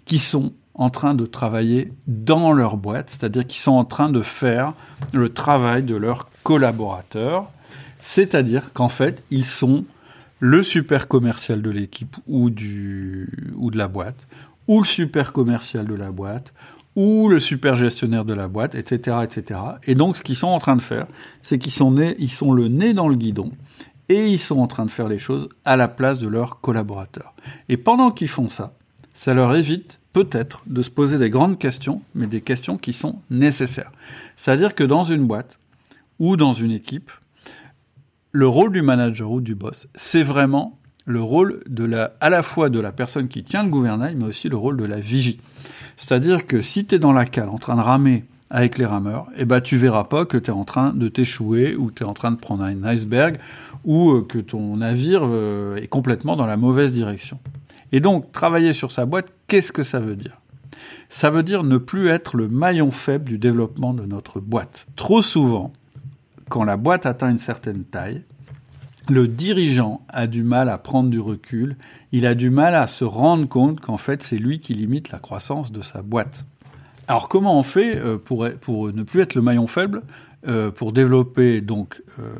qui 0.04 0.18
sont 0.18 0.54
en 0.74 0.90
train 0.90 1.14
de 1.14 1.26
travailler 1.26 1.92
dans 2.06 2.52
leur 2.52 2.76
boîte, 2.76 3.10
c'est-à-dire 3.10 3.46
qu'ils 3.46 3.60
sont 3.60 3.72
en 3.72 3.84
train 3.84 4.08
de 4.08 4.22
faire 4.22 4.72
le 5.12 5.28
travail 5.28 5.82
de 5.82 5.96
leurs 5.96 6.28
collaborateurs, 6.42 7.50
c'est-à-dire 8.00 8.72
qu'en 8.72 8.88
fait, 8.88 9.22
ils 9.30 9.44
sont 9.44 9.84
le 10.40 10.62
super 10.62 11.08
commercial 11.08 11.62
de 11.62 11.70
l'équipe 11.70 12.16
ou, 12.26 12.46
ou 12.46 13.70
de 13.70 13.78
la 13.78 13.88
boîte, 13.88 14.26
ou 14.66 14.80
le 14.80 14.86
super 14.86 15.32
commercial 15.32 15.86
de 15.86 15.94
la 15.94 16.10
boîte, 16.10 16.52
ou 16.96 17.28
le 17.28 17.38
super 17.38 17.76
gestionnaire 17.76 18.24
de 18.24 18.34
la 18.34 18.48
boîte, 18.48 18.74
etc., 18.74 19.18
etc. 19.22 19.60
Et 19.86 19.94
donc, 19.94 20.16
ce 20.16 20.22
qu'ils 20.22 20.36
sont 20.36 20.48
en 20.48 20.58
train 20.58 20.76
de 20.76 20.82
faire, 20.82 21.06
c'est 21.42 21.58
qu'ils 21.58 21.72
sont, 21.72 21.94
sont 22.28 22.52
le 22.52 22.68
nez 22.68 22.92
dans 22.92 23.08
le 23.08 23.14
guidon, 23.14 23.52
et 24.08 24.26
ils 24.26 24.38
sont 24.38 24.58
en 24.58 24.66
train 24.66 24.84
de 24.84 24.90
faire 24.90 25.08
les 25.08 25.18
choses 25.18 25.48
à 25.64 25.76
la 25.76 25.88
place 25.88 26.18
de 26.18 26.28
leurs 26.28 26.60
collaborateurs. 26.60 27.34
Et 27.68 27.76
pendant 27.76 28.10
qu'ils 28.10 28.28
font 28.28 28.48
ça, 28.48 28.74
ça 29.14 29.34
leur 29.34 29.54
évite 29.54 30.00
peut-être 30.12 30.62
de 30.66 30.82
se 30.82 30.90
poser 30.90 31.18
des 31.18 31.30
grandes 31.30 31.58
questions, 31.58 32.02
mais 32.14 32.26
des 32.26 32.40
questions 32.40 32.78
qui 32.78 32.92
sont 32.92 33.16
nécessaires. 33.30 33.92
C'est-à-dire 34.36 34.74
que 34.74 34.84
dans 34.84 35.04
une 35.04 35.26
boîte 35.26 35.58
ou 36.18 36.36
dans 36.36 36.52
une 36.52 36.70
équipe, 36.70 37.10
le 38.32 38.46
rôle 38.46 38.72
du 38.72 38.82
manager 38.82 39.30
ou 39.30 39.40
du 39.40 39.54
boss, 39.54 39.88
c'est 39.94 40.22
vraiment 40.22 40.78
le 41.04 41.20
rôle 41.20 41.60
de 41.68 41.84
la, 41.84 42.12
à 42.20 42.30
la 42.30 42.42
fois 42.42 42.70
de 42.70 42.80
la 42.80 42.92
personne 42.92 43.28
qui 43.28 43.42
tient 43.42 43.64
le 43.64 43.70
gouvernail, 43.70 44.14
mais 44.16 44.24
aussi 44.24 44.48
le 44.48 44.56
rôle 44.56 44.76
de 44.76 44.84
la 44.84 45.00
vigie. 45.00 45.40
C'est-à-dire 45.96 46.46
que 46.46 46.62
si 46.62 46.86
tu 46.86 46.94
es 46.94 46.98
dans 46.98 47.12
la 47.12 47.24
cale 47.24 47.48
en 47.48 47.58
train 47.58 47.76
de 47.76 47.80
ramer 47.80 48.24
avec 48.50 48.78
les 48.78 48.86
rameurs, 48.86 49.26
eh 49.36 49.44
ben, 49.44 49.60
tu 49.60 49.76
verras 49.76 50.04
pas 50.04 50.24
que 50.24 50.36
tu 50.36 50.50
es 50.50 50.54
en 50.54 50.64
train 50.64 50.92
de 50.92 51.08
t'échouer 51.08 51.74
ou 51.74 51.90
tu 51.90 52.04
es 52.04 52.06
en 52.06 52.14
train 52.14 52.30
de 52.30 52.36
prendre 52.36 52.62
un 52.62 52.84
iceberg 52.84 53.38
ou 53.84 54.10
euh, 54.10 54.22
que 54.22 54.38
ton 54.38 54.76
navire 54.76 55.22
euh, 55.24 55.76
est 55.76 55.88
complètement 55.88 56.36
dans 56.36 56.46
la 56.46 56.56
mauvaise 56.56 56.92
direction. 56.92 57.38
Et 57.92 58.00
donc, 58.00 58.32
travailler 58.32 58.72
sur 58.72 58.90
sa 58.90 59.06
boîte, 59.06 59.32
qu'est-ce 59.46 59.72
que 59.72 59.82
ça 59.82 60.00
veut 60.00 60.16
dire? 60.16 60.40
Ça 61.08 61.30
veut 61.30 61.42
dire 61.42 61.62
ne 61.62 61.76
plus 61.76 62.08
être 62.08 62.36
le 62.36 62.48
maillon 62.48 62.90
faible 62.90 63.26
du 63.26 63.38
développement 63.38 63.92
de 63.92 64.06
notre 64.06 64.40
boîte. 64.40 64.86
Trop 64.96 65.20
souvent, 65.20 65.72
quand 66.48 66.64
la 66.64 66.78
boîte 66.78 67.06
atteint 67.06 67.30
une 67.30 67.38
certaine 67.38 67.84
taille, 67.84 68.22
le 69.10 69.28
dirigeant 69.28 70.00
a 70.08 70.26
du 70.26 70.42
mal 70.42 70.68
à 70.68 70.78
prendre 70.78 71.10
du 71.10 71.20
recul, 71.20 71.76
il 72.12 72.24
a 72.24 72.34
du 72.34 72.50
mal 72.50 72.74
à 72.74 72.86
se 72.86 73.04
rendre 73.04 73.48
compte 73.48 73.80
qu'en 73.80 73.96
fait 73.96 74.22
c'est 74.22 74.38
lui 74.38 74.60
qui 74.60 74.74
limite 74.74 75.10
la 75.10 75.18
croissance 75.18 75.72
de 75.72 75.82
sa 75.82 76.02
boîte. 76.02 76.44
Alors 77.08 77.28
comment 77.28 77.58
on 77.58 77.62
fait 77.62 77.96
euh, 77.96 78.16
pour, 78.16 78.46
pour 78.60 78.92
ne 78.92 79.02
plus 79.02 79.20
être 79.20 79.34
le 79.34 79.42
maillon 79.42 79.66
faible? 79.66 80.02
Euh, 80.48 80.70
pour 80.70 80.92
développer 80.92 81.60
donc 81.60 82.02
euh, 82.18 82.32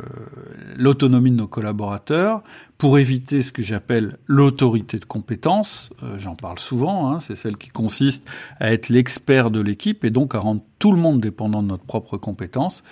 l'autonomie 0.76 1.30
de 1.30 1.36
nos 1.36 1.46
collaborateurs, 1.46 2.42
pour 2.78 2.98
éviter 2.98 3.42
ce 3.42 3.52
que 3.52 3.62
j'appelle 3.62 4.18
l'autorité 4.26 4.98
de 4.98 5.04
compétence, 5.04 5.90
j'en 6.16 6.34
parle 6.34 6.58
souvent, 6.58 7.12
hein, 7.12 7.20
c'est 7.20 7.36
celle 7.36 7.56
qui 7.56 7.68
consiste 7.68 8.28
à 8.58 8.72
être 8.72 8.88
l'expert 8.88 9.52
de 9.52 9.60
l'équipe 9.60 10.04
et 10.04 10.10
donc 10.10 10.34
à 10.34 10.40
rendre 10.40 10.62
tout 10.80 10.90
le 10.90 10.98
monde 10.98 11.20
dépendant 11.20 11.62
de 11.62 11.68
notre 11.68 11.84
propre 11.84 12.16
compétence. 12.16 12.82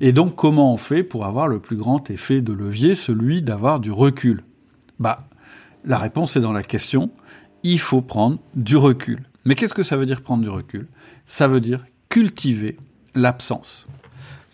Et 0.00 0.10
donc 0.10 0.34
comment 0.34 0.72
on 0.72 0.76
fait 0.76 1.04
pour 1.04 1.26
avoir 1.26 1.46
le 1.46 1.60
plus 1.60 1.76
grand 1.76 2.10
effet 2.10 2.40
de 2.40 2.52
levier, 2.52 2.96
celui 2.96 3.40
d'avoir 3.40 3.78
du 3.78 3.92
recul? 3.92 4.42
Bah, 4.98 5.28
la 5.84 5.98
réponse 5.98 6.36
est 6.36 6.40
dans 6.40 6.52
la 6.52 6.64
question. 6.64 7.10
Il 7.62 7.78
faut 7.78 8.02
prendre 8.02 8.38
du 8.56 8.76
recul. 8.76 9.22
Mais 9.44 9.54
qu'est-ce 9.54 9.74
que 9.74 9.84
ça 9.84 9.96
veut 9.96 10.06
dire 10.06 10.22
prendre 10.22 10.42
du 10.42 10.48
recul? 10.48 10.88
Ça 11.26 11.46
veut 11.46 11.60
dire 11.60 11.86
cultiver 12.08 12.76
l'absence. 13.14 13.86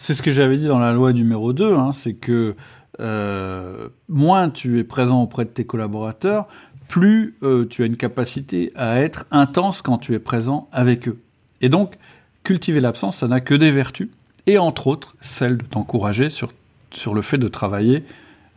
C'est 0.02 0.14
ce 0.14 0.22
que 0.22 0.32
j'avais 0.32 0.58
dit 0.58 0.66
dans 0.66 0.80
la 0.80 0.92
loi 0.92 1.12
numéro 1.12 1.52
2, 1.52 1.76
hein, 1.76 1.92
c'est 1.92 2.14
que 2.14 2.56
euh, 2.98 3.88
moins 4.08 4.50
tu 4.50 4.80
es 4.80 4.82
présent 4.82 5.22
auprès 5.22 5.44
de 5.44 5.50
tes 5.50 5.64
collaborateurs, 5.64 6.48
plus 6.88 7.36
euh, 7.44 7.66
tu 7.66 7.84
as 7.84 7.86
une 7.86 7.96
capacité 7.96 8.72
à 8.74 8.98
être 8.98 9.26
intense 9.30 9.80
quand 9.80 9.98
tu 9.98 10.14
es 10.14 10.18
présent 10.18 10.68
avec 10.72 11.06
eux. 11.06 11.20
Et 11.60 11.68
donc, 11.68 11.98
cultiver 12.42 12.80
l'absence, 12.80 13.18
ça 13.18 13.28
n'a 13.28 13.40
que 13.40 13.54
des 13.54 13.70
vertus, 13.70 14.08
et 14.48 14.58
entre 14.58 14.88
autres, 14.88 15.14
celle 15.20 15.56
de 15.56 15.64
t'encourager 15.64 16.30
sur, 16.30 16.52
sur 16.90 17.14
le 17.14 17.22
fait 17.22 17.38
de 17.38 17.46
travailler 17.46 18.02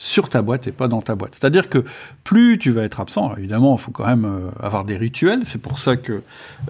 sur 0.06 0.30
ta 0.30 0.44
boîte 0.44 0.68
et 0.68 0.72
pas 0.72 0.88
dans 0.88 1.02
ta 1.02 1.16
boîte. 1.16 1.34
C'est-à-dire 1.34 1.68
que 1.68 1.84
plus 2.24 2.60
tu 2.60 2.70
vas 2.70 2.84
être 2.84 3.00
absent, 3.00 3.36
évidemment, 3.38 3.76
il 3.76 3.82
faut 3.82 3.92
quand 3.92 4.06
même 4.06 4.26
euh, 4.26 4.52
avoir 4.60 4.86
des 4.86 4.98
rituels. 4.98 5.42
C'est 5.46 5.60
pour 5.60 5.80
ça 5.80 5.98
que 5.98 6.22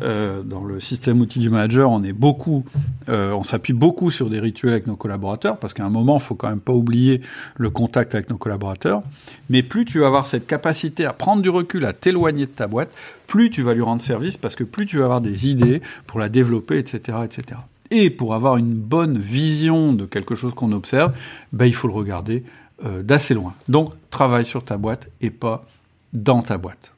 euh, 0.02 0.42
dans 0.42 0.64
le 0.64 0.80
système 0.80 1.20
outil 1.20 1.40
du 1.40 1.50
manager, 1.50 1.92
on 1.92 2.02
est 2.04 2.14
beaucoup, 2.14 2.64
euh, 3.10 3.34
on 3.34 3.44
s'appuie 3.44 3.74
beaucoup 3.74 4.10
sur 4.10 4.30
des 4.30 4.40
rituels 4.40 4.72
avec 4.72 4.88
nos 4.88 4.96
collaborateurs, 4.96 5.58
parce 5.58 5.74
qu'à 5.74 5.84
un 5.84 5.90
moment, 5.90 6.16
il 6.16 6.24
faut 6.24 6.36
quand 6.36 6.48
même 6.48 6.62
pas 6.62 6.72
oublier 6.72 7.20
le 7.58 7.70
contact 7.70 8.16
avec 8.16 8.30
nos 8.30 8.38
collaborateurs. 8.38 9.04
Mais 9.50 9.64
plus 9.64 9.84
tu 9.84 10.00
vas 10.00 10.08
avoir 10.08 10.28
cette 10.28 10.48
capacité 10.48 11.04
à 11.04 11.12
prendre 11.12 11.42
du 11.42 11.50
recul, 11.50 11.84
à 11.84 11.92
t'éloigner 11.92 12.46
de 12.46 12.52
ta 12.52 12.68
boîte, 12.68 12.96
plus 13.28 13.50
tu 13.50 13.64
vas 13.64 13.74
lui 13.74 13.82
rendre 13.82 14.02
service, 14.02 14.38
parce 14.38 14.56
que 14.56 14.64
plus 14.64 14.86
tu 14.86 14.98
vas 14.98 15.06
avoir 15.06 15.20
des 15.20 15.50
idées 15.50 15.82
pour 16.08 16.22
la 16.22 16.30
développer, 16.30 16.78
etc., 16.78 17.18
etc. 17.26 17.60
Et 17.92 18.10
pour 18.10 18.34
avoir 18.34 18.56
une 18.56 18.74
bonne 18.74 19.18
vision 19.18 19.92
de 19.92 20.06
quelque 20.06 20.36
chose 20.36 20.54
qu'on 20.54 20.72
observe, 20.72 21.14
ben, 21.52 21.66
il 21.66 21.76
faut 21.76 21.90
le 21.90 21.94
regarder 21.94 22.44
euh, 22.84 23.04
d'assez 23.04 23.34
loin. 23.34 23.54
Donc, 23.68 23.94
travaille 24.10 24.46
sur 24.46 24.66
ta 24.66 24.78
boîte 24.78 25.10
et 25.22 25.30
pas 25.30 25.66
dans 26.14 26.42
ta 26.42 26.58
boîte. 26.58 26.92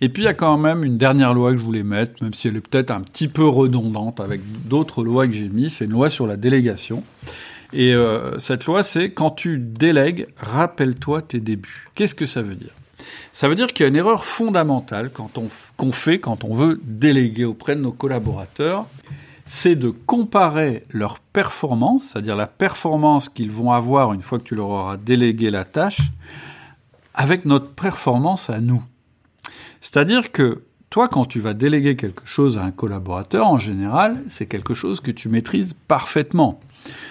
Et 0.00 0.08
puis, 0.08 0.22
il 0.22 0.26
y 0.26 0.28
a 0.28 0.34
quand 0.34 0.56
même 0.58 0.84
une 0.84 0.96
dernière 0.96 1.34
loi 1.34 1.52
que 1.52 1.58
je 1.58 1.64
voulais 1.64 1.82
mettre, 1.82 2.22
même 2.22 2.34
si 2.34 2.46
elle 2.46 2.56
est 2.56 2.60
peut-être 2.60 2.92
un 2.92 3.00
petit 3.00 3.26
peu 3.26 3.46
redondante 3.46 4.20
avec 4.20 4.40
d'autres 4.68 5.02
lois 5.02 5.26
que 5.26 5.32
j'ai 5.32 5.48
mises, 5.48 5.74
c'est 5.74 5.86
une 5.86 5.92
loi 5.92 6.08
sur 6.08 6.26
la 6.26 6.36
délégation. 6.36 7.02
Et 7.72 7.94
euh, 7.94 8.38
cette 8.38 8.64
loi, 8.66 8.82
c'est 8.82 9.10
quand 9.10 9.30
tu 9.30 9.58
délègues, 9.58 10.28
rappelle-toi 10.36 11.22
tes 11.22 11.40
débuts. 11.40 11.88
Qu'est-ce 11.94 12.14
que 12.14 12.26
ça 12.26 12.42
veut 12.42 12.54
dire? 12.54 12.70
Ça 13.32 13.48
veut 13.48 13.54
dire 13.54 13.72
qu'il 13.72 13.84
y 13.84 13.86
a 13.86 13.88
une 13.88 13.96
erreur 13.96 14.24
fondamentale 14.24 15.10
qu'on 15.10 15.92
fait 15.92 16.18
quand 16.18 16.44
on 16.44 16.54
veut 16.54 16.80
déléguer 16.84 17.44
auprès 17.44 17.76
de 17.76 17.80
nos 17.80 17.92
collaborateurs, 17.92 18.86
c'est 19.48 19.76
de 19.76 19.88
comparer 19.88 20.84
leur 20.90 21.20
performance, 21.20 22.08
c'est-à-dire 22.08 22.36
la 22.36 22.46
performance 22.46 23.30
qu'ils 23.30 23.50
vont 23.50 23.72
avoir 23.72 24.12
une 24.12 24.20
fois 24.20 24.38
que 24.38 24.44
tu 24.44 24.54
leur 24.54 24.68
auras 24.68 24.98
délégué 24.98 25.48
la 25.50 25.64
tâche, 25.64 26.12
avec 27.14 27.46
notre 27.46 27.70
performance 27.70 28.50
à 28.50 28.60
nous. 28.60 28.82
C'est-à-dire 29.80 30.32
que 30.32 30.64
toi, 30.90 31.08
quand 31.08 31.24
tu 31.24 31.40
vas 31.40 31.54
déléguer 31.54 31.96
quelque 31.96 32.26
chose 32.26 32.58
à 32.58 32.62
un 32.62 32.70
collaborateur, 32.70 33.46
en 33.46 33.58
général, 33.58 34.22
c'est 34.28 34.44
quelque 34.44 34.74
chose 34.74 35.00
que 35.00 35.10
tu 35.10 35.30
maîtrises 35.30 35.74
parfaitement. 35.88 36.60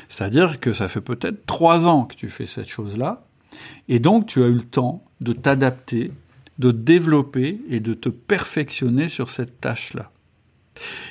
C'est-à-dire 0.08 0.60
que 0.60 0.73
ça 0.73 0.88
fait 0.89 1.02
peut-être 1.02 1.43
trois 1.47 1.88
ans 1.88 2.04
que 2.04 2.15
tu 2.15 2.30
fais 2.30 2.45
cette 2.45 2.69
chose-là, 2.69 3.26
et 3.89 3.97
donc 3.97 4.28
tu 4.28 4.43
as 4.43 4.47
eu 4.47 4.54
le 4.54 4.62
temps 4.62 5.04
de 5.21 5.34
t'adapter, 5.34 6.12
de 6.60 6.69
développer 6.69 7.60
et 7.67 7.80
de 7.80 7.95
te 7.95 8.10
perfectionner 8.10 9.08
sur 9.08 9.32
cette 9.32 9.60
tâche-là. 9.60 10.12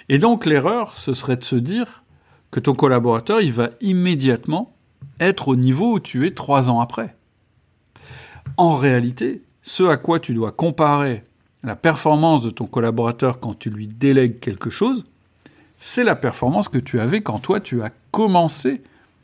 Et 0.09 0.19
donc 0.19 0.47
l'erreur, 0.47 0.97
ce 0.97 1.15
serait 1.15 1.37
de 1.37 1.45
se 1.45 1.57
dire 1.57 2.03
que 2.51 2.61
ton 2.61 2.75
collaborateur, 2.75 3.41
il 3.41 3.53
va 3.53 3.71
immédiatement 3.81 4.75
être 5.21 5.49
au 5.49 5.57
niveau 5.57 5.95
où 5.95 6.01
tu 6.01 6.27
es 6.27 6.33
trois 6.33 6.71
ans 6.71 6.81
après. 6.81 7.15
En 8.57 8.77
réalité, 8.77 9.43
ce 9.63 9.83
à 9.85 9.97
quoi 9.97 10.21
tu 10.21 10.33
dois 10.33 10.53
comparer 10.53 11.25
la 11.63 11.77
performance 11.77 12.43
de 12.43 12.51
ton 12.51 12.67
collaborateur 12.67 13.41
quand 13.41 13.59
tu 13.59 13.71
lui 13.71 13.89
délègues 13.89 14.39
quelque 14.39 14.71
chose, 14.71 15.05
c'est 15.77 16.05
la 16.05 16.17
performance 16.17 16.69
que 16.69 16.79
tu 16.79 17.01
avais 17.01 17.21
quand 17.21 17.41
toi 17.41 17.61
tu 17.61 17.83
as 17.83 17.91
commencé 18.11 18.83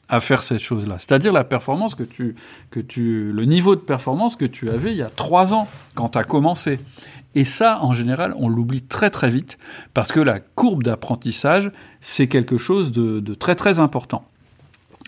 à 0.09 0.21
faire 0.21 0.43
cette 0.43 0.61
chose-là. 0.61 0.97
C'est-à-dire 0.99 1.33
la 1.33 1.45
performance 1.45 1.95
que 1.95 2.03
tu, 2.03 2.35
que 2.71 2.81
tu, 2.81 3.33
le 3.33 3.45
niveau 3.45 3.75
de 3.75 3.81
performance 3.81 4.37
que 4.37 4.45
tu 4.45 4.69
avais 4.69 4.91
il 4.91 4.97
y 4.97 5.03
a 5.03 5.11
trois 5.11 5.55
ans 5.55 5.69
quand 5.95 6.11
tu 6.11 6.19
as 6.19 6.25
commencé. 6.25 6.79
Et 7.35 7.45
ça, 7.45 7.79
en 7.83 7.95
général, 7.95 8.35
on 8.37 8.49
l'oublie 8.49 8.83
très 8.83 9.11
très 9.11 9.31
vite 9.31 9.59
parce 9.95 10.13
que 10.13 10.21
la 10.21 10.41
courbe 10.41 10.83
d'apprentissage, 10.83 11.71
c'est 12.01 12.27
quelque 12.27 12.59
chose 12.59 12.93
de, 12.93 13.35
très 13.35 13.55
très 13.55 13.79
important. 13.79 14.25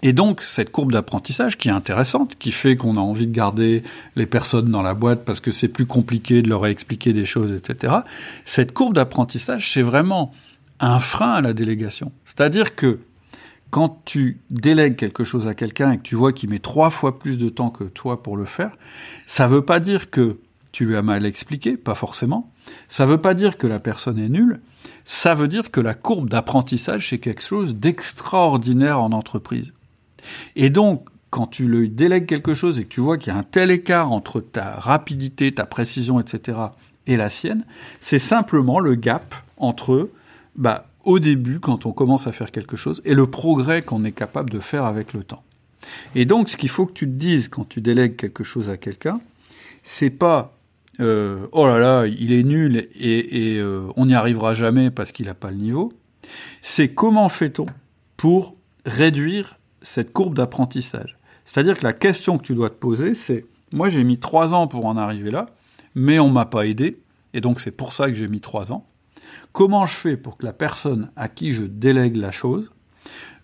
Et 0.03 0.13
donc, 0.13 0.43
cette 0.43 0.71
courbe 0.71 0.93
d'apprentissage 0.93 1.57
qui 1.57 1.69
est 1.69 1.73
intéressante, 1.73 2.37
qui 2.39 2.53
fait 2.53 2.77
qu'on 2.77 2.97
a 2.97 3.01
envie 3.01 3.27
de 3.27 3.33
garder 3.33 3.83
les 4.17 4.27
personnes 4.27 4.71
dans 4.71 4.83
la 4.83 4.95
boîte 4.95 5.25
parce 5.25 5.41
que 5.41 5.51
c'est 5.51 5.69
plus 5.69 5.87
compliqué 5.87 6.43
de 6.43 6.49
leur 6.49 6.67
expliquer 6.67 7.13
des 7.13 7.25
choses, 7.25 7.53
etc. 7.53 7.95
Cette 8.45 8.73
courbe 8.73 8.95
d'apprentissage, 8.95 9.73
c'est 9.73 9.83
vraiment 9.83 10.33
un 10.81 11.01
frein 11.01 11.33
à 11.33 11.41
la 11.41 11.53
délégation. 11.53 12.11
C'est-à-dire 12.25 12.75
que 12.75 12.99
quand 13.75 14.03
tu 14.05 14.39
délègues 14.51 14.95
quelque 14.95 15.25
chose 15.25 15.49
à 15.49 15.55
quelqu'un 15.55 15.91
et 15.91 15.97
que 15.97 16.05
tu 16.05 16.15
vois 16.15 16.33
qu'il 16.33 16.49
met 16.49 16.61
trois 16.61 16.91
fois 16.91 17.19
plus 17.19 17.37
de 17.37 17.49
temps 17.49 17.71
que 17.71 17.83
toi 17.83 18.23
pour 18.23 18.37
le 18.37 18.45
faire, 18.45 18.77
ça 19.27 19.49
ne 19.49 19.53
veut 19.53 19.65
pas 19.65 19.81
dire 19.81 20.11
que 20.11 20.39
tu 20.71 20.87
lui 20.87 20.95
as 20.95 21.03
mal 21.03 21.27
expliqué, 21.27 21.77
pas 21.77 21.97
forcément. 21.97 22.53
Ça 22.87 23.05
ne 23.05 23.11
veut 23.11 23.21
pas 23.21 23.35
dire 23.35 23.59
que 23.59 23.67
la 23.67 23.81
personne 23.81 24.21
est 24.21 24.29
nulle, 24.29 24.61
ça 25.05 25.35
veut 25.35 25.49
dire 25.49 25.73
que 25.73 25.81
la 25.81 25.95
courbe 25.95 26.31
d'apprentissage, 26.31 27.11
c'est 27.11 27.19
quelque 27.19 27.43
chose 27.43 27.75
d'extraordinaire 27.75 29.01
en 29.01 29.11
entreprise. 29.11 29.73
Et 30.55 30.71
donc, 30.71 31.09
quand 31.31 31.49
tu 31.49 31.67
lui 31.67 31.89
délègues 31.89 32.27
quelque 32.27 32.55
chose 32.55 32.79
et 32.79 32.85
que 32.85 32.91
tu 32.91 33.01
vois 33.01 33.19
qu'il 33.19 33.33
y 33.33 33.37
a 33.37 33.41
un 33.41 33.43
tel 33.43 33.73
écart 33.73 34.13
entre 34.13 34.41
ta 34.41 34.77
rapidité, 34.77 35.53
ta 35.53 35.67
précision, 35.67 36.21
etc., 36.21 36.59
et 37.09 37.17
la 37.17 37.29
sienne, 37.29 37.65
c'est 38.01 38.21
simplement 38.21 38.79
le 38.79 38.95
gap 38.95 39.35
entre, 39.57 40.11
bah, 40.55 40.87
au 41.05 41.19
début, 41.19 41.61
quand 41.61 41.87
on 41.87 41.93
commence 41.93 42.27
à 42.27 42.33
faire 42.33 42.51
quelque 42.51 42.77
chose, 42.77 43.03
et 43.05 43.15
le 43.15 43.27
progrès 43.27 43.83
qu'on 43.83 44.05
est 44.05 44.13
capable 44.13 44.51
de 44.51 44.61
faire 44.61 44.85
avec 44.85 45.13
le 45.13 45.25
temps. 45.25 45.43
Et 46.15 46.25
donc, 46.25 46.49
ce 46.49 46.57
qu'il 46.57 46.69
faut 46.69 46.87
que 46.87 46.93
tu 46.93 47.07
te 47.07 47.13
dises 47.13 47.49
quand 47.49 47.69
tu 47.69 47.81
délègues 47.81 48.17
quelque 48.17 48.45
chose 48.45 48.69
à 48.69 48.77
quelqu'un, 48.77 49.21
c'est 49.83 50.11
pas 50.11 50.55
euh, 51.01 51.47
oh 51.53 51.67
là 51.67 51.79
là, 51.79 52.07
il 52.07 52.33
est 52.33 52.43
nul 52.43 52.89
et, 52.95 53.57
euh, 53.59 53.89
on 53.97 54.07
n'y 54.07 54.15
arrivera 54.15 54.55
jamais 54.55 54.91
parce 54.91 55.13
qu'il 55.13 55.27
n'a 55.27 55.35
pas 55.35 55.51
le 55.51 55.57
niveau, 55.57 55.93
c'est 56.63 56.89
comment 56.89 57.29
fait-on 57.29 57.67
pour 58.17 58.55
réduire 58.87 59.59
cette 59.83 60.13
courbe 60.13 60.35
d'apprentissage? 60.35 61.17
C'est-à-dire 61.45 61.79
que 61.79 61.85
la 61.85 61.93
question 61.93 62.39
que 62.39 62.45
tu 62.45 62.55
dois 62.55 62.71
te 62.71 62.77
poser, 62.77 63.15
c'est 63.15 63.45
moi 63.75 63.89
j'ai 63.89 64.05
mis 64.05 64.19
trois 64.19 64.55
ans 64.55 64.67
pour 64.69 64.87
en 64.87 64.97
arriver 64.97 65.31
là, 65.31 65.47
mais 65.95 66.19
on 66.19 66.31
m'a 66.31 66.47
pas 66.47 66.67
aidé, 66.67 67.01
et 67.35 67.41
donc 67.41 67.61
c'est 67.61 67.73
pour 67.73 67.93
ça 67.93 68.09
que 68.09 68.15
j'ai 68.15 68.29
mis 68.29 68.41
trois 68.41 68.73
ans. 68.73 68.87
Comment 69.53 69.87
je 69.87 69.95
fais 69.95 70.17
pour 70.17 70.37
que 70.37 70.45
la 70.45 70.53
personne 70.53 71.11
à 71.17 71.29
qui 71.29 71.53
je 71.53 71.65
délègue 71.65 72.17
la 72.17 72.33
chose 72.33 72.71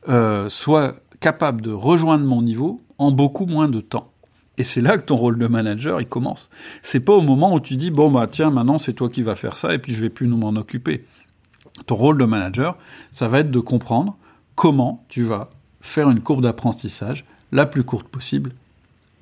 euh, 0.08 0.48
soit 0.48 0.96
capable 1.20 1.60
de 1.60 1.70
rejoindre 1.70 2.24
mon 2.24 2.42
niveau 2.42 2.82
en 2.98 3.12
beaucoup 3.12 3.46
moins 3.46 3.68
de 3.68 3.80
temps 3.80 4.10
Et 4.58 4.64
c'est 4.64 4.80
là 4.80 4.96
que 4.98 5.04
ton 5.04 5.16
rôle 5.16 5.38
de 5.38 5.46
manager, 5.46 6.00
il 6.00 6.06
commence. 6.06 6.50
C'est 6.82 7.00
pas 7.00 7.12
au 7.12 7.20
moment 7.20 7.54
où 7.54 7.60
tu 7.60 7.76
dis, 7.76 7.90
bon, 7.90 8.10
bah, 8.10 8.26
tiens, 8.30 8.50
maintenant, 8.50 8.78
c'est 8.78 8.94
toi 8.94 9.08
qui 9.08 9.22
vas 9.22 9.36
faire 9.36 9.56
ça, 9.56 9.74
et 9.74 9.78
puis 9.78 9.92
je 9.92 10.00
vais 10.00 10.10
plus 10.10 10.26
nous 10.26 10.36
m'en 10.36 10.50
occuper. 10.50 11.04
Ton 11.86 11.94
rôle 11.94 12.18
de 12.18 12.24
manager, 12.24 12.76
ça 13.12 13.28
va 13.28 13.40
être 13.40 13.50
de 13.50 13.60
comprendre 13.60 14.16
comment 14.54 15.04
tu 15.08 15.22
vas 15.22 15.50
faire 15.80 16.10
une 16.10 16.20
courbe 16.20 16.42
d'apprentissage 16.42 17.24
la 17.52 17.66
plus 17.66 17.84
courte 17.84 18.08
possible 18.08 18.52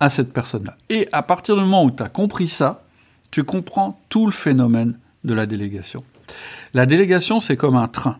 à 0.01 0.11
cette 0.11 0.33
personne-là. 0.33 0.77
Et 0.91 1.09
à 1.13 1.23
partir 1.23 1.57
du 1.57 1.63
moment 1.63 1.85
où 1.85 1.91
tu 1.91 2.03
as 2.03 2.09
compris 2.09 2.49
ça, 2.49 2.85
tu 3.31 3.45
comprends 3.45 4.01
tout 4.09 4.27
le 4.27 4.33
phénomène 4.33 4.99
de 5.25 5.35
la 5.35 5.47
délégation. 5.47 6.05
La 6.75 6.87
délégation, 6.87 7.41
c'est 7.41 7.57
comme 7.57 7.77
un 7.77 7.89
train. 7.89 8.19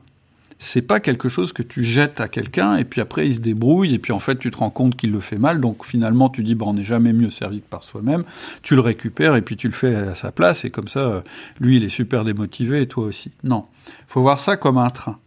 C'est 0.61 0.83
pas 0.83 0.99
quelque 0.99 1.29
chose 1.29 1.53
que 1.53 1.63
tu 1.63 1.85
jettes 1.85 2.21
à 2.21 2.27
quelqu'un 2.27 2.77
et 2.77 2.85
puis 2.85 3.01
après 3.01 3.29
il 3.29 3.35
se 3.35 3.39
débrouille 3.39 3.95
et 3.95 4.01
puis 4.01 4.13
en 4.13 4.19
fait 4.19 4.41
tu 4.41 4.51
te 4.51 4.57
rends 4.57 4.71
compte 4.71 4.97
qu'il 4.97 5.13
le 5.13 5.21
fait 5.21 5.39
mal 5.39 5.61
donc 5.61 5.87
finalement 5.87 6.31
tu 6.31 6.43
dis 6.43 6.57
bon 6.57 6.71
on 6.71 6.75
n'est 6.75 6.83
jamais 6.83 7.13
mieux 7.13 7.31
servi 7.31 7.61
que 7.61 7.69
par 7.69 7.85
soi-même. 7.85 8.25
Tu 8.63 8.75
le 8.75 8.81
récupères 8.81 9.37
et 9.37 9.43
puis 9.43 9.57
tu 9.57 9.69
le 9.69 9.73
fais 9.73 9.95
à 9.95 10.17
sa 10.17 10.33
place 10.33 10.65
et 10.65 10.71
comme 10.71 10.89
ça 10.89 11.23
lui 11.61 11.77
il 11.77 11.85
est 11.85 11.89
super 11.89 12.25
démotivé 12.25 12.83
et 12.83 12.89
toi 12.89 13.05
aussi. 13.05 13.31
Non, 13.45 13.67
faut 14.09 14.21
voir 14.21 14.41
ça 14.41 14.57
comme 14.57 14.79
un 14.79 14.91
train. 14.91 15.21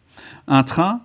Un 0.50 0.64
train, 0.64 1.00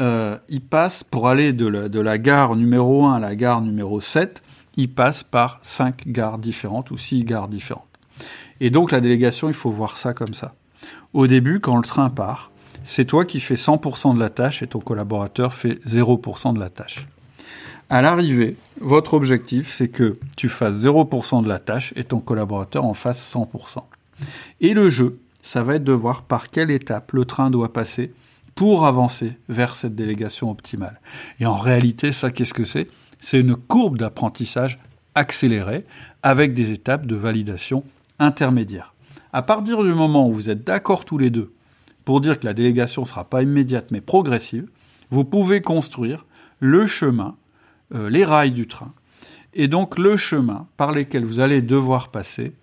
euh, 0.00 0.38
il 0.48 0.60
passe 0.60 1.02
pour 1.02 1.28
aller 1.28 1.52
de 1.52 1.66
la, 1.66 1.88
de 1.88 2.00
la 2.00 2.18
gare 2.18 2.54
numéro 2.54 3.06
1 3.06 3.14
à 3.14 3.18
la 3.18 3.34
gare 3.34 3.62
numéro 3.62 4.00
7, 4.00 4.42
il 4.76 4.90
passe 4.90 5.22
par 5.22 5.58
cinq 5.62 6.06
gares 6.06 6.38
différentes 6.38 6.90
ou 6.90 6.98
six 6.98 7.24
gares 7.24 7.48
différentes. 7.48 7.84
Et 8.60 8.70
donc 8.70 8.92
la 8.92 9.00
délégation, 9.00 9.48
il 9.48 9.54
faut 9.54 9.70
voir 9.70 9.96
ça 9.96 10.12
comme 10.12 10.34
ça. 10.34 10.54
Au 11.12 11.26
début, 11.26 11.60
quand 11.60 11.76
le 11.76 11.82
train 11.82 12.10
part, 12.10 12.50
c'est 12.84 13.04
toi 13.04 13.24
qui 13.24 13.40
fais 13.40 13.54
100% 13.54 14.14
de 14.14 14.20
la 14.20 14.30
tâche 14.30 14.62
et 14.62 14.66
ton 14.66 14.80
collaborateur 14.80 15.54
fait 15.54 15.84
0% 15.86 16.54
de 16.54 16.60
la 16.60 16.70
tâche. 16.70 17.06
À 17.88 18.02
l'arrivée, 18.02 18.56
votre 18.80 19.14
objectif, 19.14 19.72
c'est 19.72 19.88
que 19.88 20.18
tu 20.36 20.48
fasses 20.48 20.84
0% 20.84 21.42
de 21.42 21.48
la 21.48 21.58
tâche 21.58 21.92
et 21.96 22.04
ton 22.04 22.18
collaborateur 22.18 22.84
en 22.84 22.94
fasse 22.94 23.34
100%. 23.34 23.82
Et 24.60 24.74
le 24.74 24.90
jeu, 24.90 25.18
ça 25.42 25.62
va 25.62 25.76
être 25.76 25.84
de 25.84 25.92
voir 25.92 26.22
par 26.22 26.50
quelle 26.50 26.70
étape 26.70 27.12
le 27.12 27.24
train 27.24 27.50
doit 27.50 27.72
passer 27.72 28.12
pour 28.56 28.86
avancer 28.86 29.34
vers 29.48 29.76
cette 29.76 29.94
délégation 29.94 30.50
optimale. 30.50 31.00
Et 31.38 31.46
en 31.46 31.56
réalité, 31.56 32.10
ça, 32.10 32.30
qu'est-ce 32.30 32.54
que 32.54 32.64
c'est? 32.64 32.88
C'est 33.20 33.40
une 33.40 33.54
courbe 33.54 33.98
d'apprentissage 33.98 34.80
accélérée 35.14 35.84
avec 36.22 36.54
des 36.54 36.72
étapes 36.72 37.06
de 37.06 37.14
validation 37.14 37.84
intermédiaires. 38.18 38.94
À 39.36 39.42
partir 39.42 39.84
du 39.84 39.92
moment 39.92 40.30
où 40.30 40.32
vous 40.32 40.48
êtes 40.48 40.64
d'accord 40.64 41.04
tous 41.04 41.18
les 41.18 41.28
deux 41.28 41.52
pour 42.06 42.22
dire 42.22 42.40
que 42.40 42.46
la 42.46 42.54
délégation 42.54 43.02
ne 43.02 43.06
sera 43.06 43.28
pas 43.28 43.42
immédiate 43.42 43.90
mais 43.90 44.00
progressive, 44.00 44.66
vous 45.10 45.26
pouvez 45.26 45.60
construire 45.60 46.24
le 46.58 46.86
chemin, 46.86 47.36
euh, 47.94 48.08
les 48.08 48.24
rails 48.24 48.52
du 48.52 48.66
train, 48.66 48.94
et 49.52 49.68
donc 49.68 49.98
le 49.98 50.16
chemin 50.16 50.66
par 50.78 50.92
lesquels 50.92 51.26
vous 51.26 51.38
allez 51.38 51.60
devoir 51.60 52.10
passer 52.10 52.54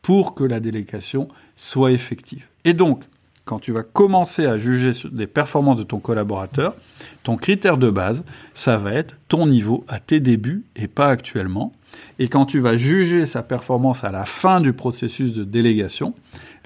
pour 0.00 0.34
que 0.34 0.42
la 0.42 0.58
délégation 0.58 1.28
soit 1.56 1.92
effective. 1.92 2.46
Et 2.64 2.72
donc, 2.72 3.02
quand 3.44 3.58
tu 3.58 3.72
vas 3.72 3.82
commencer 3.82 4.46
à 4.46 4.56
juger 4.56 4.92
des 5.10 5.26
performances 5.26 5.78
de 5.78 5.82
ton 5.82 5.98
collaborateur, 5.98 6.76
ton 7.22 7.36
critère 7.36 7.76
de 7.76 7.90
base, 7.90 8.22
ça 8.54 8.76
va 8.76 8.92
être 8.92 9.16
ton 9.28 9.46
niveau 9.46 9.84
à 9.88 9.98
tes 9.98 10.20
débuts 10.20 10.64
et 10.76 10.88
pas 10.88 11.08
actuellement. 11.08 11.72
Et 12.18 12.28
quand 12.28 12.46
tu 12.46 12.60
vas 12.60 12.76
juger 12.76 13.26
sa 13.26 13.42
performance 13.42 14.04
à 14.04 14.10
la 14.10 14.24
fin 14.24 14.60
du 14.60 14.72
processus 14.72 15.32
de 15.32 15.44
délégation, 15.44 16.14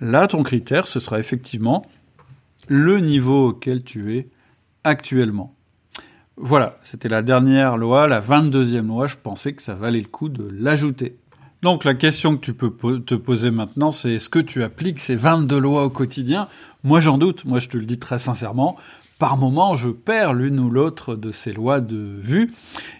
là, 0.00 0.26
ton 0.26 0.42
critère, 0.42 0.86
ce 0.86 1.00
sera 1.00 1.18
effectivement 1.18 1.84
le 2.68 3.00
niveau 3.00 3.48
auquel 3.48 3.82
tu 3.82 4.16
es 4.16 4.28
actuellement. 4.84 5.54
Voilà, 6.36 6.78
c'était 6.82 7.08
la 7.08 7.22
dernière 7.22 7.78
loi, 7.78 8.08
la 8.08 8.20
22e 8.20 8.86
loi, 8.86 9.06
je 9.06 9.16
pensais 9.16 9.54
que 9.54 9.62
ça 9.62 9.74
valait 9.74 10.00
le 10.00 10.08
coup 10.08 10.28
de 10.28 10.46
l'ajouter. 10.52 11.16
Donc 11.66 11.82
la 11.82 11.94
question 11.94 12.36
que 12.36 12.44
tu 12.44 12.54
peux 12.54 12.70
te 13.00 13.16
poser 13.16 13.50
maintenant, 13.50 13.90
c'est 13.90 14.12
est-ce 14.12 14.28
que 14.28 14.38
tu 14.38 14.62
appliques 14.62 15.00
ces 15.00 15.16
22 15.16 15.58
lois 15.58 15.82
au 15.82 15.90
quotidien? 15.90 16.46
Moi 16.84 17.00
j'en 17.00 17.18
doute, 17.18 17.44
moi 17.44 17.58
je 17.58 17.66
te 17.68 17.76
le 17.76 17.84
dis 17.84 17.98
très 17.98 18.20
sincèrement 18.20 18.76
par 19.18 19.38
moment, 19.38 19.76
je 19.76 19.88
perds 19.88 20.34
l'une 20.34 20.60
ou 20.60 20.70
l'autre 20.70 21.14
de 21.14 21.32
ces 21.32 21.52
lois 21.52 21.80
de 21.80 21.96
vue. 22.20 22.52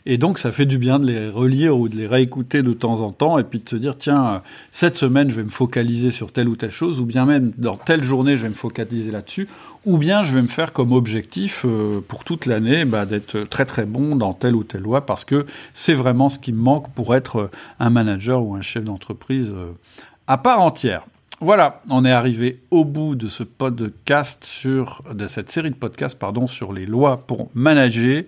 Et 0.06 0.16
donc, 0.16 0.38
ça 0.38 0.50
fait 0.50 0.64
du 0.64 0.78
bien 0.78 0.98
de 0.98 1.06
les 1.06 1.28
relire 1.28 1.76
ou 1.76 1.88
de 1.88 1.96
les 1.96 2.06
réécouter 2.06 2.62
de 2.62 2.72
temps 2.72 3.00
en 3.00 3.12
temps 3.12 3.38
et 3.38 3.44
puis 3.44 3.58
de 3.58 3.68
se 3.68 3.76
dire, 3.76 3.98
tiens, 3.98 4.42
cette 4.70 4.96
semaine, 4.96 5.28
je 5.28 5.36
vais 5.36 5.44
me 5.44 5.50
focaliser 5.50 6.10
sur 6.10 6.32
telle 6.32 6.48
ou 6.48 6.56
telle 6.56 6.70
chose, 6.70 7.00
ou 7.00 7.04
bien 7.04 7.26
même 7.26 7.52
dans 7.58 7.76
telle 7.76 8.02
journée, 8.02 8.38
je 8.38 8.42
vais 8.42 8.48
me 8.48 8.54
focaliser 8.54 9.10
là-dessus, 9.10 9.46
ou 9.84 9.98
bien 9.98 10.22
je 10.22 10.34
vais 10.34 10.42
me 10.42 10.48
faire 10.48 10.72
comme 10.72 10.92
objectif 10.92 11.66
euh, 11.66 12.00
pour 12.06 12.24
toute 12.24 12.46
l'année 12.46 12.84
bah, 12.84 13.04
d'être 13.04 13.40
très 13.42 13.66
très 13.66 13.84
bon 13.84 14.16
dans 14.16 14.32
telle 14.32 14.56
ou 14.56 14.64
telle 14.64 14.82
loi 14.82 15.06
parce 15.06 15.24
que 15.24 15.46
c'est 15.74 15.94
vraiment 15.94 16.28
ce 16.28 16.38
qui 16.38 16.52
me 16.52 16.60
manque 16.60 16.90
pour 16.92 17.14
être 17.14 17.50
un 17.78 17.90
manager 17.90 18.42
ou 18.42 18.54
un 18.54 18.62
chef 18.62 18.84
d'entreprise 18.84 19.52
euh, 19.54 19.72
à 20.26 20.38
part 20.38 20.60
entière. 20.60 21.06
Voilà, 21.40 21.82
on 21.90 22.06
est 22.06 22.12
arrivé 22.12 22.60
au 22.70 22.86
bout 22.86 23.14
de 23.14 23.28
ce 23.28 23.42
podcast 23.42 24.42
sur, 24.46 25.02
de 25.12 25.26
cette 25.28 25.50
série 25.50 25.70
de 25.70 25.76
podcasts, 25.76 26.18
pardon, 26.18 26.46
sur 26.46 26.72
les 26.72 26.86
lois 26.86 27.18
pour 27.26 27.50
manager. 27.52 28.22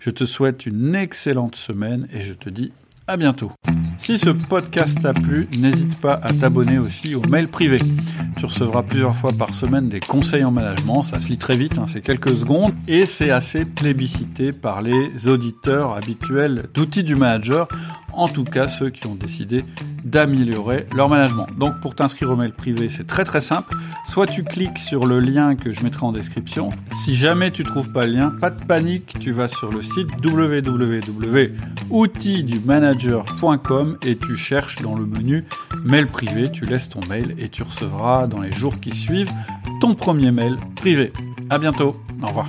Je 0.00 0.08
te 0.08 0.24
souhaite 0.24 0.64
une 0.64 0.94
excellente 0.94 1.56
semaine 1.56 2.08
et 2.10 2.22
je 2.22 2.32
te 2.32 2.48
dis 2.48 2.72
à 3.06 3.16
bientôt. 3.16 3.52
Si 3.98 4.18
ce 4.18 4.30
podcast 4.30 5.00
t'a 5.02 5.12
plu, 5.12 5.48
n'hésite 5.60 6.00
pas 6.00 6.20
à 6.22 6.32
t'abonner 6.32 6.78
aussi 6.78 7.14
au 7.14 7.22
mail 7.22 7.48
privé. 7.48 7.78
Tu 8.38 8.44
recevras 8.44 8.82
plusieurs 8.82 9.16
fois 9.16 9.32
par 9.38 9.54
semaine 9.54 9.88
des 9.88 10.00
conseils 10.00 10.44
en 10.44 10.50
management, 10.50 11.02
ça 11.02 11.20
se 11.20 11.28
lit 11.28 11.38
très 11.38 11.56
vite, 11.56 11.78
hein, 11.78 11.86
c'est 11.86 12.02
quelques 12.02 12.36
secondes, 12.36 12.74
et 12.88 13.06
c'est 13.06 13.30
assez 13.30 13.64
plébiscité 13.64 14.52
par 14.52 14.82
les 14.82 15.28
auditeurs 15.28 15.92
habituels 15.92 16.64
d'outils 16.74 17.04
du 17.04 17.14
manager 17.14 17.68
en 18.16 18.28
tout 18.28 18.44
cas 18.44 18.68
ceux 18.68 18.90
qui 18.90 19.06
ont 19.06 19.14
décidé 19.14 19.64
d'améliorer 20.04 20.86
leur 20.94 21.08
management. 21.08 21.46
Donc 21.58 21.80
pour 21.80 21.94
t'inscrire 21.94 22.30
au 22.30 22.36
mail 22.36 22.52
privé, 22.52 22.88
c'est 22.90 23.06
très 23.06 23.24
très 23.24 23.40
simple. 23.40 23.74
Soit 24.06 24.26
tu 24.26 24.44
cliques 24.44 24.78
sur 24.78 25.06
le 25.06 25.18
lien 25.18 25.56
que 25.56 25.72
je 25.72 25.82
mettrai 25.82 26.04
en 26.04 26.12
description. 26.12 26.70
Si 27.04 27.14
jamais 27.14 27.50
tu 27.50 27.64
trouves 27.64 27.90
pas 27.90 28.06
le 28.06 28.12
lien, 28.12 28.30
pas 28.30 28.50
de 28.50 28.62
panique, 28.64 29.16
tu 29.18 29.32
vas 29.32 29.48
sur 29.48 29.72
le 29.72 29.82
site 29.82 30.08
et 34.02 34.16
tu 34.16 34.36
cherches 34.36 34.76
dans 34.76 34.94
le 34.94 35.04
menu 35.04 35.44
mail 35.84 36.06
privé, 36.06 36.50
tu 36.52 36.64
laisses 36.64 36.88
ton 36.88 37.00
mail 37.08 37.34
et 37.38 37.48
tu 37.48 37.62
recevras 37.62 38.26
dans 38.26 38.40
les 38.40 38.52
jours 38.52 38.80
qui 38.80 38.92
suivent 38.92 39.32
ton 39.80 39.94
premier 39.94 40.30
mail 40.30 40.56
privé. 40.76 41.12
À 41.50 41.58
bientôt. 41.58 41.96
Au 42.22 42.26
revoir. 42.26 42.48